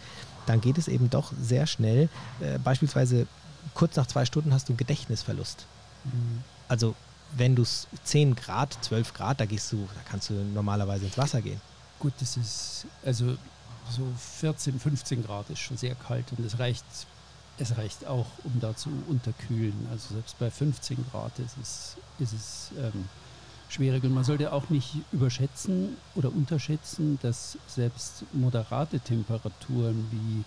dann 0.46 0.62
geht 0.62 0.78
es 0.78 0.88
eben 0.88 1.10
doch 1.10 1.34
sehr 1.42 1.68
schnell. 1.68 2.08
Äh, 2.40 2.58
beispielsweise 2.60 3.28
kurz 3.74 3.98
nach 3.98 4.08
zwei 4.08 4.24
Stunden 4.24 4.54
hast 4.54 4.70
du 4.70 4.76
Gedächtnisverlust. 4.76 5.66
Mhm. 6.06 6.44
Also 6.70 6.96
wenn 7.36 7.54
du 7.54 7.66
10 7.66 8.38
Grad, 8.38 8.78
12 8.80 9.14
Grad, 9.14 9.42
da 9.42 9.46
gehst 9.46 9.74
du, 9.74 9.90
da 9.94 10.10
kannst 10.10 10.30
du 10.30 10.36
normalerweise 10.36 11.04
ins 11.04 11.18
Wasser 11.18 11.42
gehen. 11.42 11.60
Gut, 12.00 12.14
das 12.22 12.38
ist 12.38 12.86
also 13.04 13.36
so 13.92 14.08
14, 14.40 14.80
15 14.80 15.26
Grad 15.26 15.50
ist 15.50 15.60
schon 15.60 15.76
sehr 15.76 15.96
kalt 15.96 16.32
und 16.38 16.46
es 16.46 16.60
reicht 16.60 16.86
es 17.58 17.78
reicht 17.78 18.06
auch, 18.06 18.28
um 18.44 18.60
da 18.60 18.76
zu 18.76 18.90
unterkühlen. 19.08 19.88
Also 19.92 20.14
selbst 20.14 20.38
bei 20.40 20.50
15 20.52 20.98
Grad 21.12 21.38
ist 21.40 21.58
es, 21.62 21.98
ist 22.20 22.34
es 22.34 22.72
ähm, 22.78 23.06
schwierig. 23.70 24.04
Und 24.04 24.14
man 24.14 24.24
sollte 24.24 24.54
auch 24.54 24.70
nicht 24.70 24.96
überschätzen 25.12 25.98
oder 26.16 26.30
unterschätzen, 26.30 27.18
dass 27.22 27.58
selbst 27.68 28.24
moderate 28.34 29.00
Temperaturen 29.00 30.08
wie 30.12 30.44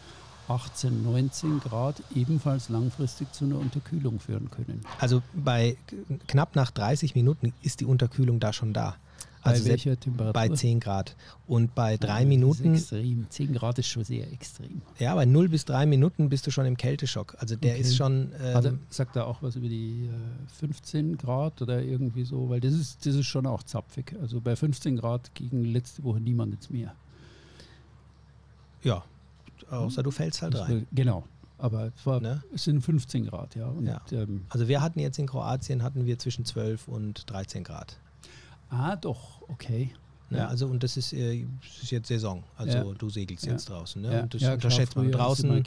18, 0.48 1.04
19 1.04 1.60
Grad 1.60 2.02
ebenfalls 2.14 2.68
langfristig 2.68 3.32
zu 3.32 3.44
einer 3.44 3.58
Unterkühlung 3.58 4.18
führen 4.18 4.50
können. 4.50 4.82
Also 4.98 5.22
bei 5.32 5.76
knapp 6.26 6.56
nach 6.56 6.70
30 6.72 7.14
Minuten 7.14 7.52
ist 7.62 7.80
die 7.80 7.84
Unterkühlung 7.84 8.40
da 8.40 8.52
schon 8.52 8.72
da. 8.72 8.96
Bei 9.42 9.50
Also 9.52 9.64
welcher 9.66 9.98
Temperatur? 9.98 10.32
bei 10.34 10.48
10 10.50 10.80
Grad. 10.80 11.16
Und 11.46 11.74
bei 11.74 11.96
drei 11.96 12.20
das 12.20 12.28
Minuten, 12.28 12.74
Ist 12.74 12.92
extrem. 12.92 13.26
10 13.30 13.52
Grad 13.54 13.78
ist 13.78 13.86
schon 13.88 14.04
sehr 14.04 14.30
extrem. 14.32 14.82
ja, 14.98 15.14
bei 15.14 15.24
0 15.24 15.48
bis 15.48 15.64
3 15.64 15.86
Minuten 15.86 16.28
bist 16.28 16.46
du 16.46 16.50
schon 16.50 16.66
im 16.66 16.76
Kälteschock. 16.76 17.36
Also 17.38 17.56
der 17.56 17.72
Okay. 17.72 17.80
ist 17.80 17.96
schon. 17.96 18.32
Ähm, 18.42 18.80
sagt 18.90 19.16
er 19.16 19.26
auch 19.26 19.42
was 19.42 19.56
über 19.56 19.68
die 19.68 20.08
äh, 20.10 20.48
15 20.58 21.16
Grad 21.16 21.62
oder 21.62 21.82
irgendwie 21.82 22.24
so? 22.24 22.50
Weil 22.50 22.60
das 22.60 22.74
ist, 22.74 23.06
das 23.06 23.14
ist 23.14 23.26
schon 23.26 23.46
auch 23.46 23.62
zapfig. 23.62 24.14
Also 24.20 24.40
bei 24.40 24.56
15 24.56 24.96
Grad 24.98 25.34
gegen 25.34 25.64
letzte 25.64 26.04
Woche 26.04 26.20
niemand 26.20 26.54
ins 26.54 26.68
Meer. 26.70 26.94
ja, 28.82 29.04
außer 29.70 30.02
du 30.02 30.10
fällst 30.10 30.42
halt 30.42 30.54
Das 30.54 30.62
rein. 30.68 30.86
Genau. 30.92 31.24
Aber 31.58 31.92
es, 31.94 32.06
war, 32.06 32.20
Ne? 32.20 32.42
es 32.54 32.64
sind 32.64 32.80
15 32.82 33.26
Grad, 33.26 33.54
ja. 33.54 33.66
Und, 33.66 33.86
Ja. 33.86 34.00
Ähm, 34.12 34.46
Also 34.48 34.66
wir 34.68 34.80
hatten 34.80 34.98
jetzt 34.98 35.18
in 35.18 35.26
Kroatien 35.26 35.82
hatten 35.82 36.06
wir 36.06 36.18
zwischen 36.18 36.44
12 36.46 36.88
und 36.88 37.28
13 37.30 37.64
Grad. 37.64 37.98
Ah, 38.70 38.96
doch, 38.96 39.42
okay. 39.48 39.92
Ne? 40.30 40.38
Ja. 40.38 40.46
Also 40.46 40.66
und 40.68 40.82
das 40.82 40.96
ist, 40.96 41.12
äh, 41.12 41.44
das 41.60 41.82
ist 41.82 41.90
jetzt 41.90 42.08
Saison. 42.08 42.44
Also 42.56 42.78
Ja. 42.78 42.84
du 42.84 43.10
segelst 43.10 43.44
jetzt 43.46 43.68
draußen. 43.68 44.00
Ne? 44.00 44.12
Ja, 44.12 44.22
und 44.22 44.32
das 44.32 44.40
ja, 44.40 44.46
klar, 44.48 44.54
unterschätzt 44.54 44.96
man 44.96 45.10
draußen. 45.10 45.64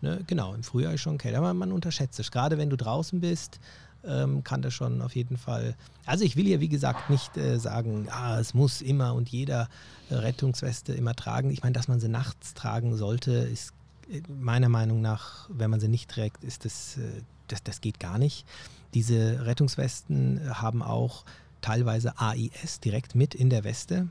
Ne? 0.00 0.20
Genau, 0.26 0.54
im 0.54 0.62
Frühjahr 0.62 0.94
ist 0.94 1.00
schon 1.00 1.18
kälter, 1.18 1.38
aber 1.38 1.52
man 1.52 1.72
unterschätzt 1.72 2.18
es. 2.20 2.30
Gerade 2.30 2.56
wenn 2.56 2.70
du 2.70 2.76
draußen 2.76 3.20
bist, 3.20 3.58
ähm, 4.06 4.44
kann 4.44 4.62
das 4.62 4.74
schon 4.74 5.02
auf 5.02 5.16
jeden 5.16 5.36
Fall. 5.36 5.74
Also 6.06 6.24
ich 6.24 6.36
will 6.36 6.46
ja 6.46 6.60
wie 6.60 6.68
gesagt 6.68 7.10
nicht 7.10 7.36
äh, 7.36 7.58
sagen, 7.58 8.06
ah, 8.10 8.38
es 8.38 8.54
muss 8.54 8.82
immer 8.82 9.14
und 9.14 9.28
jeder 9.30 9.68
äh, 10.10 10.14
Rettungsweste 10.14 10.92
immer 10.92 11.14
tragen. 11.14 11.50
Ich 11.50 11.62
meine, 11.62 11.72
dass 11.72 11.88
man 11.88 12.00
sie 12.00 12.08
nachts 12.08 12.54
tragen 12.54 12.96
sollte, 12.96 13.32
ist 13.32 13.72
äh, 14.10 14.20
meiner 14.28 14.68
Meinung 14.68 15.00
nach, 15.00 15.48
wenn 15.50 15.70
man 15.70 15.80
sie 15.80 15.88
nicht 15.88 16.10
trägt, 16.10 16.44
ist 16.44 16.64
das, 16.64 16.98
äh, 16.98 17.22
das, 17.48 17.62
das 17.62 17.80
geht 17.80 17.98
gar 17.98 18.18
nicht. 18.18 18.46
Diese 18.92 19.44
Rettungswesten 19.44 20.40
haben 20.60 20.82
auch 20.82 21.24
teilweise 21.64 22.18
AIS 22.18 22.80
direkt 22.80 23.14
mit 23.14 23.34
in 23.34 23.48
der 23.48 23.64
Weste. 23.64 24.08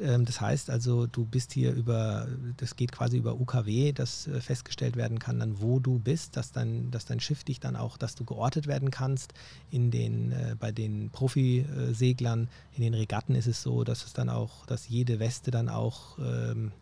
Ähm, 0.00 0.24
Das 0.24 0.40
heißt 0.40 0.70
also, 0.70 1.06
du 1.06 1.24
bist 1.24 1.52
hier 1.52 1.72
über, 1.72 2.26
das 2.56 2.76
geht 2.76 2.92
quasi 2.92 3.18
über 3.18 3.34
UKW, 3.34 3.92
dass 3.92 4.26
äh, 4.26 4.40
festgestellt 4.40 4.96
werden 4.96 5.18
kann, 5.18 5.38
dann 5.38 5.60
wo 5.60 5.80
du 5.80 5.98
bist, 5.98 6.36
dass 6.36 6.52
dein, 6.52 6.90
dass 6.90 7.04
dein 7.04 7.20
Schiff 7.20 7.44
dich 7.44 7.60
dann 7.60 7.76
auch, 7.76 7.98
dass 7.98 8.14
du 8.14 8.24
geortet 8.24 8.66
werden 8.66 8.90
kannst. 8.90 9.34
In 9.70 9.90
den, 9.90 10.32
äh, 10.32 10.56
bei 10.58 10.72
den 10.72 11.10
Profiseglern, 11.10 12.48
in 12.74 12.82
den 12.82 12.94
Regatten 12.94 13.34
ist 13.34 13.48
es 13.48 13.62
so, 13.62 13.84
dass 13.84 14.04
es 14.06 14.12
dann 14.12 14.30
auch, 14.30 14.64
dass 14.66 14.88
jede 14.88 15.18
Weste 15.18 15.50
dann 15.50 15.68
auch 15.68 16.18
ähm, 16.18 16.72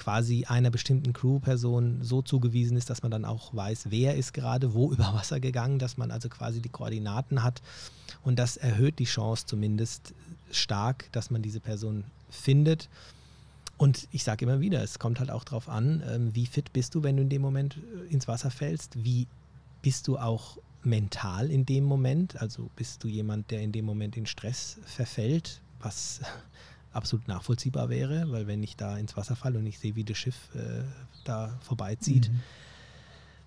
quasi 0.00 0.46
einer 0.46 0.70
bestimmten 0.70 1.12
Crewperson 1.12 1.98
so 2.02 2.22
zugewiesen 2.22 2.76
ist, 2.76 2.88
dass 2.88 3.02
man 3.02 3.10
dann 3.10 3.26
auch 3.26 3.54
weiß, 3.54 3.90
wer 3.90 4.16
ist 4.16 4.32
gerade 4.32 4.72
wo 4.72 4.90
über 4.92 5.12
Wasser 5.14 5.40
gegangen, 5.40 5.78
dass 5.78 5.98
man 5.98 6.10
also 6.10 6.28
quasi 6.28 6.60
die 6.60 6.70
Koordinaten 6.70 7.42
hat. 7.42 7.62
Und 8.22 8.38
das 8.38 8.56
erhöht 8.56 8.98
die 8.98 9.04
Chance 9.04 9.44
zumindest 9.46 10.14
stark, 10.50 11.10
dass 11.12 11.30
man 11.30 11.42
diese 11.42 11.60
Person 11.60 12.04
findet. 12.30 12.88
Und 13.76 14.08
ich 14.10 14.24
sage 14.24 14.44
immer 14.44 14.60
wieder, 14.60 14.82
es 14.82 14.98
kommt 14.98 15.20
halt 15.20 15.30
auch 15.30 15.44
darauf 15.44 15.68
an, 15.68 16.02
ähm, 16.08 16.34
wie 16.34 16.46
fit 16.46 16.72
bist 16.72 16.94
du, 16.94 17.02
wenn 17.02 17.16
du 17.16 17.22
in 17.22 17.28
dem 17.28 17.42
Moment 17.42 17.76
äh, 17.76 18.12
ins 18.12 18.26
Wasser 18.26 18.50
fällst, 18.50 19.04
wie 19.04 19.26
bist 19.82 20.08
du 20.08 20.18
auch 20.18 20.58
mental 20.82 21.50
in 21.50 21.66
dem 21.66 21.84
Moment, 21.84 22.40
also 22.40 22.70
bist 22.76 23.04
du 23.04 23.08
jemand, 23.08 23.50
der 23.50 23.60
in 23.60 23.72
dem 23.72 23.84
Moment 23.84 24.16
in 24.16 24.26
Stress 24.26 24.78
verfällt, 24.84 25.60
was 25.78 26.20
absolut 26.92 27.28
nachvollziehbar 27.28 27.88
wäre, 27.88 28.30
weil 28.30 28.46
wenn 28.46 28.62
ich 28.62 28.76
da 28.76 28.96
ins 28.98 29.16
Wasser 29.16 29.36
falle 29.36 29.58
und 29.58 29.66
ich 29.66 29.78
sehe, 29.78 29.94
wie 29.96 30.04
das 30.04 30.18
Schiff 30.18 30.48
äh, 30.54 30.82
da 31.24 31.58
vorbeizieht, 31.62 32.30
Mhm. 32.30 32.40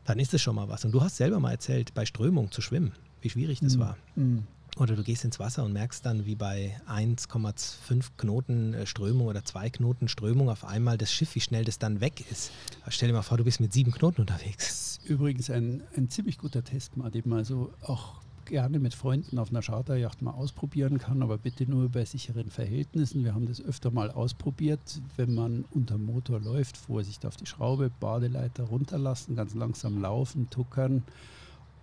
dann 0.05 0.19
ist 0.19 0.33
es 0.33 0.41
schon 0.41 0.55
mal 0.55 0.67
was. 0.69 0.85
Und 0.85 0.91
du 0.91 1.01
hast 1.01 1.17
selber 1.17 1.39
mal 1.39 1.51
erzählt, 1.51 1.93
bei 1.93 2.05
Strömung 2.05 2.51
zu 2.51 2.61
schwimmen, 2.61 2.93
wie 3.21 3.29
schwierig 3.29 3.59
das 3.61 3.75
Mhm. 3.75 3.79
war. 3.79 3.97
Mhm. 4.15 4.43
Oder 4.77 4.95
du 4.95 5.03
gehst 5.03 5.23
ins 5.23 5.39
Wasser 5.39 5.63
und 5.63 5.71
merkst 5.73 6.03
dann, 6.03 6.25
wie 6.25 6.33
bei 6.35 6.81
1,5 6.87 8.11
Knoten 8.17 8.73
äh, 8.73 8.85
Strömung 8.87 9.27
oder 9.27 9.45
2 9.45 9.69
Knoten 9.69 10.07
Strömung 10.07 10.49
auf 10.49 10.65
einmal 10.65 10.97
das 10.97 11.11
Schiff, 11.13 11.35
wie 11.35 11.41
schnell 11.41 11.63
das 11.63 11.77
dann 11.77 12.01
weg 12.01 12.25
ist. 12.31 12.51
Stell 12.87 13.09
dir 13.09 13.13
mal 13.13 13.21
vor, 13.21 13.37
du 13.37 13.43
bist 13.43 13.59
mit 13.59 13.71
7 13.71 13.91
Knoten 13.91 14.21
unterwegs. 14.21 14.67
Das 14.67 14.97
ist 15.03 15.09
übrigens 15.09 15.49
ein, 15.51 15.83
ein 15.95 16.09
ziemlich 16.09 16.37
guter 16.39 16.63
Test, 16.63 16.97
mal, 16.97 17.11
den 17.11 17.27
man 17.29 17.45
so 17.45 17.71
auch 17.83 18.15
gerne 18.53 18.77
mit 18.77 18.93
Freunden 18.93 19.39
auf 19.39 19.49
einer 19.49 19.63
Charterjacht 19.63 20.21
mal 20.21 20.29
ausprobieren 20.29 20.99
kann, 20.99 21.23
aber 21.23 21.39
bitte 21.39 21.65
nur 21.65 21.89
bei 21.89 22.05
sicheren 22.05 22.51
Verhältnissen. 22.51 23.23
Wir 23.23 23.33
haben 23.33 23.47
das 23.47 23.59
öfter 23.59 23.89
mal 23.89 24.11
ausprobiert, 24.11 25.01
wenn 25.17 25.33
man 25.33 25.65
unter 25.71 25.97
Motor 25.97 26.39
läuft, 26.39 26.77
Vorsicht 26.77 27.25
auf 27.25 27.35
die 27.35 27.47
Schraube, 27.47 27.89
Badeleiter 27.99 28.65
runterlassen, 28.65 29.35
ganz 29.35 29.55
langsam 29.55 29.99
laufen, 29.99 30.51
tuckern 30.51 31.01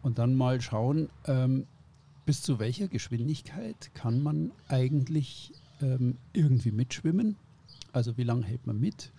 und 0.03 0.21
dann 0.21 0.37
mal 0.37 0.61
schauen, 0.61 1.09
ähm, 1.25 1.67
bis 2.25 2.41
zu 2.41 2.61
welcher 2.61 2.87
Geschwindigkeit 2.87 3.91
kann 3.95 4.23
man 4.23 4.53
eigentlich 4.69 5.53
ähm, 5.83 6.19
irgendwie 6.33 6.71
mitschwimmen. 6.71 7.35
Also 7.91 8.17
wie 8.17 8.23
lange 8.23 8.47
hält 8.47 8.69
man 8.69 8.79
mit 8.79 9.11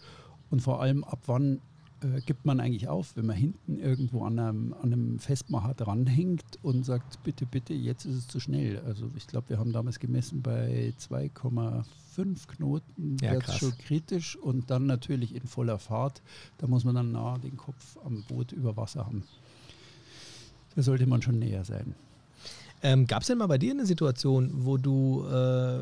und 0.51 0.61
vor 0.61 0.81
allem 0.81 1.03
ab 1.03 1.23
wann 1.25 1.59
äh, 2.03 2.21
gibt 2.21 2.45
man 2.45 2.59
eigentlich 2.59 2.87
auf, 2.87 3.15
wenn 3.15 3.25
man 3.25 3.35
hinten 3.35 3.77
irgendwo 3.79 4.23
an 4.25 4.39
einem, 4.39 4.73
an 4.73 4.93
einem 4.93 5.19
Festmacher 5.19 5.73
dranhängt 5.73 6.59
und 6.63 6.85
sagt, 6.85 7.23
bitte, 7.23 7.45
bitte, 7.45 7.73
jetzt 7.73 8.05
ist 8.05 8.15
es 8.15 8.27
zu 8.27 8.39
schnell. 8.39 8.79
Also 8.85 9.09
ich 9.15 9.27
glaube, 9.27 9.49
wir 9.49 9.59
haben 9.59 9.71
damals 9.71 9.99
gemessen 9.99 10.41
bei 10.41 10.93
2,5 10.99 12.47
Knoten, 12.47 13.17
Ja, 13.21 13.35
krass. 13.35 13.57
schon 13.57 13.77
kritisch 13.77 14.35
und 14.35 14.69
dann 14.71 14.85
natürlich 14.85 15.35
in 15.35 15.43
voller 15.43 15.79
Fahrt. 15.79 16.21
Da 16.57 16.67
muss 16.67 16.83
man 16.83 16.95
dann 16.95 17.11
nah 17.11 17.37
den 17.37 17.57
Kopf 17.57 17.97
am 18.03 18.23
Boot 18.27 18.51
über 18.51 18.75
Wasser 18.77 19.05
haben. 19.05 19.23
Da 20.75 20.81
sollte 20.81 21.05
man 21.05 21.21
schon 21.21 21.39
näher 21.39 21.65
sein. 21.65 21.95
Ähm, 22.83 23.05
Gab 23.05 23.21
es 23.21 23.27
denn 23.27 23.37
mal 23.37 23.47
bei 23.47 23.57
dir 23.59 23.71
eine 23.71 23.85
Situation, 23.85 24.49
wo 24.65 24.77
du 24.77 25.23
äh, 25.27 25.81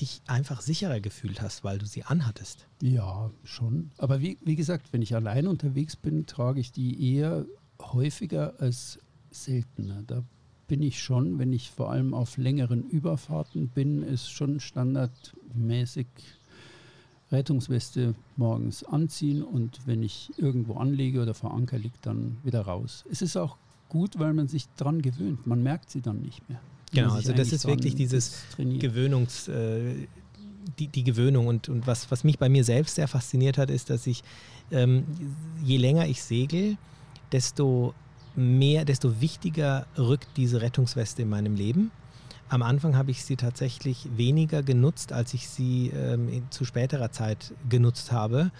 dich 0.00 0.22
einfach 0.26 0.60
sicherer 0.60 1.00
gefühlt 1.00 1.40
hast, 1.40 1.64
weil 1.64 1.78
du 1.78 1.86
sie 1.86 2.04
anhattest? 2.04 2.66
Ja, 2.82 3.30
schon. 3.44 3.90
Aber 3.98 4.20
wie, 4.20 4.38
wie 4.44 4.56
gesagt, 4.56 4.92
wenn 4.92 5.02
ich 5.02 5.14
allein 5.14 5.46
unterwegs 5.46 5.96
bin, 5.96 6.26
trage 6.26 6.60
ich 6.60 6.72
die 6.72 7.14
eher 7.14 7.46
häufiger 7.80 8.54
als 8.58 8.98
seltener. 9.30 10.02
Da 10.06 10.22
bin 10.66 10.82
ich 10.82 11.02
schon, 11.02 11.38
wenn 11.38 11.52
ich 11.52 11.70
vor 11.70 11.90
allem 11.90 12.14
auf 12.14 12.36
längeren 12.36 12.88
Überfahrten 12.88 13.68
bin, 13.68 14.02
ist 14.02 14.30
schon 14.30 14.60
standardmäßig 14.60 16.06
Rettungsweste 17.30 18.14
morgens 18.36 18.84
anziehen 18.84 19.42
und 19.42 19.86
wenn 19.86 20.02
ich 20.02 20.30
irgendwo 20.36 20.74
anlege 20.74 21.22
oder 21.22 21.34
vor 21.34 21.52
Anker 21.52 21.78
liegt, 21.78 22.06
dann 22.06 22.36
wieder 22.44 22.62
raus. 22.62 23.04
Es 23.10 23.22
ist 23.22 23.36
auch 23.36 23.56
gut, 23.88 24.18
weil 24.18 24.34
man 24.34 24.48
sich 24.48 24.68
dran 24.76 25.02
gewöhnt. 25.02 25.46
Man 25.46 25.62
merkt 25.62 25.90
sie 25.90 26.00
dann 26.00 26.20
nicht 26.20 26.48
mehr. 26.48 26.60
Genau, 26.92 27.14
also 27.14 27.32
das 27.32 27.52
ist 27.52 27.66
wirklich 27.66 27.94
dieses. 27.94 28.44
Gewöhnungs, 28.56 29.48
äh, 29.48 30.06
die, 30.78 30.88
die 30.88 31.04
Gewöhnung. 31.04 31.46
Und, 31.46 31.68
und 31.68 31.86
was, 31.86 32.10
was 32.10 32.24
mich 32.24 32.38
bei 32.38 32.48
mir 32.48 32.64
selbst 32.64 32.94
sehr 32.96 33.08
fasziniert 33.08 33.58
hat, 33.58 33.70
ist, 33.70 33.90
dass 33.90 34.06
ich, 34.06 34.22
ähm, 34.70 35.04
je 35.62 35.76
länger 35.76 36.06
ich 36.06 36.22
segel, 36.22 36.76
desto 37.32 37.94
mehr, 38.36 38.84
desto 38.84 39.20
wichtiger 39.20 39.86
rückt 39.96 40.28
diese 40.36 40.60
Rettungsweste 40.60 41.22
in 41.22 41.28
meinem 41.28 41.54
Leben. 41.54 41.90
Am 42.48 42.62
Anfang 42.62 42.96
habe 42.96 43.10
ich 43.10 43.24
sie 43.24 43.36
tatsächlich 43.36 44.08
weniger 44.16 44.62
genutzt, 44.62 45.12
als 45.12 45.34
ich 45.34 45.48
sie 45.48 45.88
ähm, 45.88 46.44
zu 46.50 46.64
späterer 46.64 47.10
Zeit 47.10 47.54
genutzt 47.68 48.12
habe. 48.12 48.50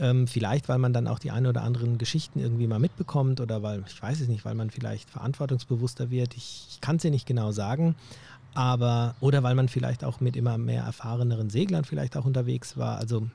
Ähm, 0.00 0.28
vielleicht, 0.28 0.68
weil 0.68 0.78
man 0.78 0.92
dann 0.92 1.08
auch 1.08 1.18
die 1.18 1.30
ein 1.30 1.46
oder 1.46 1.62
anderen 1.62 1.98
Geschichten 1.98 2.38
irgendwie 2.38 2.66
mal 2.68 2.78
mitbekommt 2.78 3.40
oder 3.40 3.62
weil, 3.62 3.82
ich 3.86 4.00
weiß 4.00 4.20
es 4.20 4.28
nicht, 4.28 4.44
weil 4.44 4.54
man 4.54 4.70
vielleicht 4.70 5.10
verantwortungsbewusster 5.10 6.10
wird. 6.10 6.36
Ich, 6.36 6.66
ich 6.70 6.80
kann 6.80 6.96
es 6.96 7.02
dir 7.02 7.10
nicht 7.10 7.26
genau 7.26 7.50
sagen. 7.50 7.96
Aber, 8.54 9.14
oder 9.20 9.42
weil 9.42 9.54
man 9.54 9.68
vielleicht 9.68 10.04
auch 10.04 10.20
mit 10.20 10.36
immer 10.36 10.56
mehr 10.56 10.82
erfahreneren 10.84 11.50
Seglern 11.50 11.84
vielleicht 11.84 12.16
auch 12.16 12.24
unterwegs 12.24 12.76
war. 12.76 12.98
Also, 12.98 13.28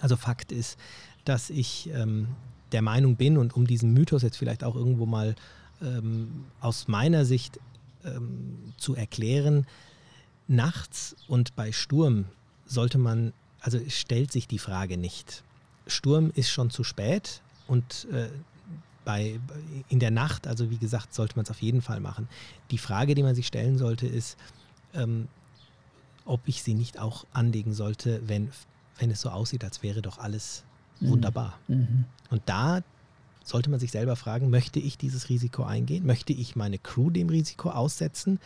also 0.00 0.16
Fakt 0.16 0.52
ist, 0.52 0.78
dass 1.24 1.50
ich 1.50 1.90
ähm, 1.94 2.28
der 2.72 2.82
Meinung 2.82 3.16
bin 3.16 3.38
und 3.38 3.56
um 3.56 3.66
diesen 3.66 3.92
Mythos 3.92 4.22
jetzt 4.22 4.36
vielleicht 4.36 4.64
auch 4.64 4.76
irgendwo 4.76 5.06
mal 5.06 5.34
ähm, 5.82 6.44
aus 6.60 6.88
meiner 6.88 7.24
Sicht 7.24 7.58
ähm, 8.04 8.72
zu 8.76 8.94
erklären, 8.94 9.66
nachts 10.46 11.16
und 11.28 11.56
bei 11.56 11.72
Sturm 11.72 12.26
sollte 12.66 12.98
man, 12.98 13.32
also 13.60 13.78
stellt 13.88 14.32
sich 14.32 14.48
die 14.48 14.58
Frage 14.58 14.96
nicht. 14.96 15.42
Sturm 15.88 16.30
ist 16.34 16.50
schon 16.50 16.70
zu 16.70 16.84
spät 16.84 17.42
und 17.66 18.06
äh, 18.12 18.28
bei, 19.04 19.40
in 19.88 19.98
der 19.98 20.10
Nacht, 20.10 20.46
also 20.46 20.70
wie 20.70 20.76
gesagt, 20.78 21.14
sollte 21.14 21.34
man 21.36 21.44
es 21.44 21.50
auf 21.50 21.62
jeden 21.62 21.82
Fall 21.82 21.98
machen. 21.98 22.28
Die 22.70 22.78
Frage, 22.78 23.14
die 23.14 23.22
man 23.22 23.34
sich 23.34 23.46
stellen 23.46 23.78
sollte, 23.78 24.06
ist, 24.06 24.36
ähm, 24.94 25.28
ob 26.24 26.40
ich 26.46 26.62
sie 26.62 26.74
nicht 26.74 26.98
auch 26.98 27.24
anlegen 27.32 27.72
sollte, 27.72 28.20
wenn, 28.26 28.50
wenn 28.98 29.10
es 29.10 29.22
so 29.22 29.30
aussieht, 29.30 29.64
als 29.64 29.82
wäre 29.82 30.02
doch 30.02 30.18
alles 30.18 30.64
Mhm. 31.00 31.08
wunderbar. 31.08 31.58
Mhm. 31.68 32.04
Und 32.30 32.42
da 32.46 32.82
sollte 33.44 33.70
man 33.70 33.80
sich 33.80 33.90
selber 33.90 34.16
fragen, 34.16 34.50
möchte 34.50 34.78
ich 34.78 34.98
dieses 34.98 35.28
Risiko 35.28 35.62
eingehen? 35.62 36.04
Möchte 36.04 36.32
ich 36.32 36.56
meine 36.56 36.78
Crew 36.78 37.10
dem 37.10 37.28
Risiko 37.28 37.70
aussetzen? 37.70 38.40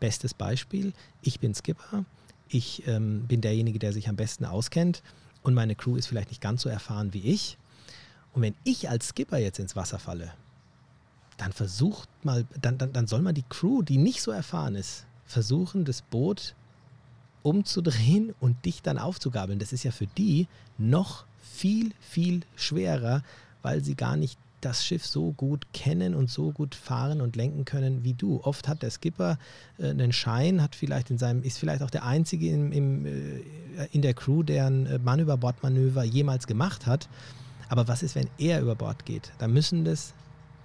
Bestes 0.00 0.34
Beispiel, 0.34 0.92
ich 1.22 1.38
bin 1.38 1.54
Skipper, 1.54 2.04
ich 2.48 2.86
ähm, 2.86 3.26
bin 3.28 3.40
derjenige, 3.40 3.78
der 3.78 3.92
sich 3.92 4.08
am 4.08 4.16
besten 4.16 4.44
auskennt 4.44 5.02
und 5.48 5.54
meine 5.54 5.74
Crew 5.74 5.96
ist 5.96 6.08
vielleicht 6.08 6.28
nicht 6.28 6.42
ganz 6.42 6.60
so 6.60 6.68
erfahren 6.68 7.14
wie 7.14 7.22
ich. 7.22 7.56
Und 8.34 8.42
wenn 8.42 8.54
ich 8.64 8.90
als 8.90 9.08
Skipper 9.08 9.38
jetzt 9.38 9.58
ins 9.58 9.76
Wasser 9.76 9.98
falle, 9.98 10.34
dann 11.38 11.54
versucht 11.54 12.10
mal, 12.22 12.46
dann, 12.60 12.76
dann, 12.76 12.92
dann 12.92 13.06
soll 13.06 13.22
mal 13.22 13.32
die 13.32 13.46
Crew, 13.48 13.80
die 13.80 13.96
nicht 13.96 14.20
so 14.20 14.30
erfahren 14.30 14.74
ist, 14.74 15.06
versuchen, 15.24 15.86
das 15.86 16.02
Boot 16.02 16.54
umzudrehen 17.42 18.34
und 18.40 18.62
dich 18.66 18.82
dann 18.82 18.98
aufzugabeln. 18.98 19.58
Das 19.58 19.72
ist 19.72 19.84
ja 19.84 19.90
für 19.90 20.06
die 20.06 20.48
noch 20.76 21.24
viel, 21.40 21.92
viel 21.98 22.42
schwerer, 22.54 23.22
weil 23.62 23.82
sie 23.82 23.94
gar 23.94 24.16
nicht 24.16 24.38
das 24.60 24.84
Schiff 24.84 25.06
so 25.06 25.32
gut 25.32 25.72
kennen 25.72 26.14
und 26.14 26.30
so 26.30 26.52
gut 26.52 26.74
fahren 26.74 27.20
und 27.20 27.36
lenken 27.36 27.64
können 27.64 28.04
wie 28.04 28.14
du. 28.14 28.40
Oft 28.42 28.68
hat 28.68 28.82
der 28.82 28.90
Skipper 28.90 29.38
äh, 29.78 29.90
einen 29.90 30.12
Schein, 30.12 30.62
hat 30.62 30.74
vielleicht 30.74 31.10
in 31.10 31.18
seinem, 31.18 31.42
ist 31.42 31.58
vielleicht 31.58 31.82
auch 31.82 31.90
der 31.90 32.04
einzige 32.04 32.50
im, 32.50 32.72
im, 32.72 33.06
äh, 33.06 33.40
in 33.92 34.02
der 34.02 34.14
Crew, 34.14 34.42
der 34.42 34.66
ein 34.66 34.86
äh, 34.86 34.98
Mann 34.98 35.20
über 35.20 35.36
Bordmanöver 35.36 36.04
jemals 36.04 36.46
gemacht 36.46 36.86
hat. 36.86 37.08
Aber 37.68 37.88
was 37.88 38.02
ist, 38.02 38.14
wenn 38.14 38.28
er 38.38 38.60
über 38.60 38.74
Bord 38.74 39.04
geht? 39.04 39.32
Da 39.38 39.46
müssen 39.46 39.84
das 39.84 40.14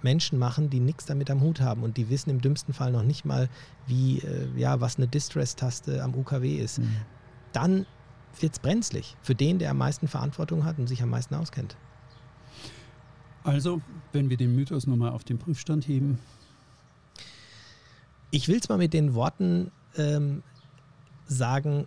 Menschen 0.02 0.38
machen, 0.38 0.70
die 0.70 0.80
nichts 0.80 1.06
damit 1.06 1.30
am 1.30 1.40
Hut 1.40 1.60
haben 1.60 1.82
und 1.82 1.96
die 1.96 2.10
wissen 2.10 2.30
im 2.30 2.40
dümmsten 2.40 2.74
Fall 2.74 2.92
noch 2.92 3.02
nicht 3.02 3.24
mal, 3.24 3.48
wie, 3.86 4.18
äh, 4.18 4.48
ja, 4.56 4.80
was 4.80 4.96
eine 4.96 5.08
Distress-Taste 5.08 6.02
am 6.02 6.14
UKW 6.14 6.56
ist. 6.56 6.78
Mhm. 6.78 6.96
Dann 7.52 7.86
wird 8.40 8.52
es 8.52 8.58
brenzlig 8.58 9.16
für 9.22 9.34
den, 9.34 9.58
der 9.58 9.70
am 9.70 9.78
meisten 9.78 10.08
Verantwortung 10.08 10.64
hat 10.64 10.78
und 10.78 10.88
sich 10.88 11.02
am 11.02 11.10
meisten 11.10 11.34
auskennt. 11.34 11.76
Also, 13.44 13.82
wenn 14.12 14.30
wir 14.30 14.38
den 14.38 14.56
Mythos 14.56 14.86
nochmal 14.86 15.12
auf 15.12 15.22
den 15.22 15.38
Prüfstand 15.38 15.86
heben. 15.86 16.18
Ich 18.30 18.48
will 18.48 18.56
es 18.56 18.68
mal 18.70 18.78
mit 18.78 18.94
den 18.94 19.14
Worten 19.14 19.70
ähm, 19.96 20.42
sagen, 21.26 21.86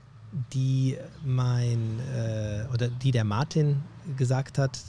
die 0.54 0.98
mein 1.26 2.00
äh, 2.14 2.66
oder 2.72 2.90
die 2.90 3.12
der 3.12 3.24
Martin 3.24 3.78
gesagt 4.18 4.60
hat. 4.60 4.80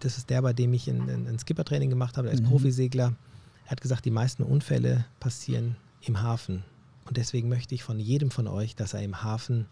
Das 0.00 0.18
ist 0.18 0.28
der, 0.28 0.42
bei 0.42 0.52
dem 0.52 0.74
ich 0.74 0.86
ein, 0.88 1.08
ein 1.08 1.38
Skippertraining 1.38 1.88
gemacht 1.88 2.18
habe, 2.18 2.28
als 2.28 2.42
mhm. 2.42 2.46
Profisegler. 2.46 3.14
Er 3.64 3.70
hat 3.70 3.80
gesagt, 3.80 4.04
die 4.04 4.10
meisten 4.10 4.42
Unfälle 4.42 5.06
passieren 5.18 5.76
im 6.02 6.20
Hafen. 6.20 6.62
Und 7.06 7.16
deswegen 7.16 7.48
möchte 7.48 7.74
ich 7.74 7.82
von 7.82 7.98
jedem 7.98 8.30
von 8.30 8.48
euch, 8.48 8.76
dass 8.76 8.92
er 8.92 9.02
im 9.02 9.22
Hafen 9.22 9.66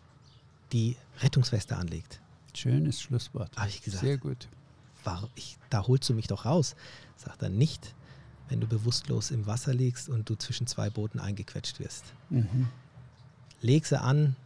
die 0.73 0.97
Rettungsweste 1.21 1.77
anlegt. 1.77 2.21
Schönes 2.55 3.03
Schlusswort. 3.03 3.55
Habe 3.57 3.69
ich 3.69 3.83
gesagt. 3.83 4.05
Sehr 4.05 4.17
gut 4.17 4.49
war, 5.05 5.29
ich, 5.35 5.59
da 5.71 5.87
holst 5.87 6.09
du 6.09 6.15
mich 6.15 6.27
doch 6.27 6.45
raus. 6.45 6.77
Sagt 7.17 7.43
er 7.43 7.49
nicht, 7.49 7.95
wenn 8.49 8.61
du 8.61 8.67
bewusstlos 8.67 9.31
im 9.31 9.47
Wasser 9.47 9.75
liegst 9.75 10.09
und 10.09 10.29
du 10.29 10.37
zwischen 10.37 10.67
zwei 10.67 10.91
Booten 10.91 11.19
eingequetscht 11.19 11.81
wirst. 11.81 12.05
Mhm. 12.31 12.69
Leg 13.61 13.87
sie 13.87 14.01
an 14.01 14.37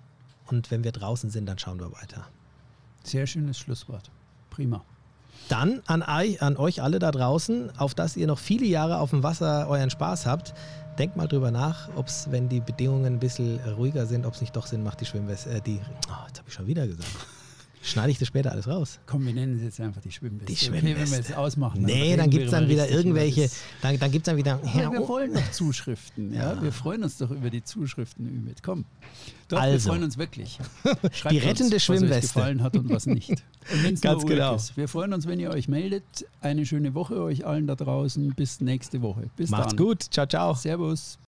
und 0.47 0.71
wenn 0.71 0.85
wir 0.85 0.93
draußen 0.93 1.31
sind, 1.31 1.47
dann 1.47 1.59
schauen 1.59 1.81
wir 1.81 1.93
weiter. 1.93 2.27
Sehr 3.03 3.27
schönes 3.27 3.59
Schlusswort. 3.59 4.11
Prima. 4.51 4.85
Dann 5.49 5.83
an, 5.87 6.03
an 6.03 6.57
euch 6.57 6.83
alle 6.83 6.99
da 6.99 7.11
draußen, 7.11 7.77
auf 7.79 7.95
dass 7.95 8.17
ihr 8.17 8.27
noch 8.27 8.39
viele 8.39 8.67
Jahre 8.67 8.99
auf 8.99 9.11
dem 9.11 9.23
Wasser 9.23 9.69
euren 9.69 9.91
Spaß 9.91 10.27
habt. 10.27 10.53
Denkt 10.99 11.17
mal 11.17 11.29
drüber 11.29 11.51
nach, 11.51 11.89
ob 11.95 12.09
es, 12.09 12.31
wenn 12.31 12.49
die 12.49 12.61
Bedingungen 12.61 13.07
ein 13.07 13.19
bisschen 13.19 13.61
ruhiger 13.61 14.07
sind, 14.07 14.27
ob 14.27 14.35
es 14.35 14.41
nicht 14.41 14.57
doch 14.57 14.67
Sinn 14.67 14.83
macht, 14.83 15.01
die 15.01 15.07
Schwimmweste, 15.07 15.51
äh, 15.51 15.61
die, 15.61 15.81
oh, 16.09 16.27
jetzt 16.27 16.39
habe 16.39 16.49
ich 16.49 16.55
schon 16.55 16.67
wieder 16.67 16.87
gesagt. 16.87 17.09
Schneide 17.89 18.11
ich 18.11 18.19
das 18.19 18.29
später 18.29 18.53
alles 18.53 18.69
raus? 18.69 19.01
Komm, 19.07 19.27
wir 19.27 19.33
nennen 19.33 19.57
es 19.57 19.63
jetzt 19.63 19.81
einfach 19.81 20.01
die 20.03 20.13
Schwimmweste. 20.13 20.53
Die 20.53 20.57
Schwimmweste. 20.57 20.91
Okay, 20.91 21.01
wenn 21.01 21.11
wir 21.11 21.19
es 21.19 21.33
ausmachen. 21.33 21.83
Nee, 21.83 22.17
dann 22.17 22.29
gibt 22.29 22.45
es 22.45 22.51
dann 22.51 22.69
wieder 22.69 22.89
irgendwelche, 22.91 23.49
dann, 23.81 23.99
dann 23.99 24.11
gibt 24.11 24.27
es 24.27 24.31
dann 24.31 24.37
wieder... 24.37 24.61
Ja, 24.75 24.93
wir 24.93 25.09
wollen 25.09 25.33
doch 25.33 25.51
Zuschriften, 25.51 26.35
ja? 26.35 26.55
ja? 26.55 26.63
Wir 26.63 26.73
freuen 26.73 27.03
uns 27.03 27.17
doch 27.17 27.31
über 27.31 27.49
die 27.51 27.65
Zuschriften, 27.65 28.27
Ümit. 28.27 28.63
Komm. 28.63 28.85
Doch, 29.49 29.59
also. 29.59 29.73
wir 29.73 29.93
freuen 29.93 30.05
uns 30.05 30.19
wirklich. 30.19 30.59
Schreibt 31.13 31.35
die 31.35 31.39
rettende 31.39 31.77
uns, 31.77 31.83
Schwimmweste. 31.83 32.11
Was 32.11 32.17
euch 32.17 32.35
gefallen 32.35 32.63
hat 32.63 32.77
und 32.77 32.91
was 32.91 33.07
nicht. 33.07 33.31
Und 33.71 34.01
Ganz 34.01 34.25
genau. 34.25 34.55
ist. 34.55 34.77
Wir 34.77 34.89
freuen 34.89 35.13
uns, 35.13 35.27
wenn 35.27 35.41
ihr 35.41 35.51
euch 35.51 35.69
meldet. 35.69 36.05
Eine 36.41 36.65
schöne 36.65 36.95
Woche 36.95 37.23
euch 37.23 37.47
allen 37.47 37.67
da 37.67 37.75
draußen. 37.75 38.35
Bis 38.35 38.61
nächste 38.63 39.03
Woche. 39.03 39.31
Bis 39.37 39.51
Macht's 39.51 39.75
dann. 39.75 39.85
gut. 39.85 40.03
Ciao, 40.11 40.27
ciao. 40.27 40.55
Servus. 40.55 41.17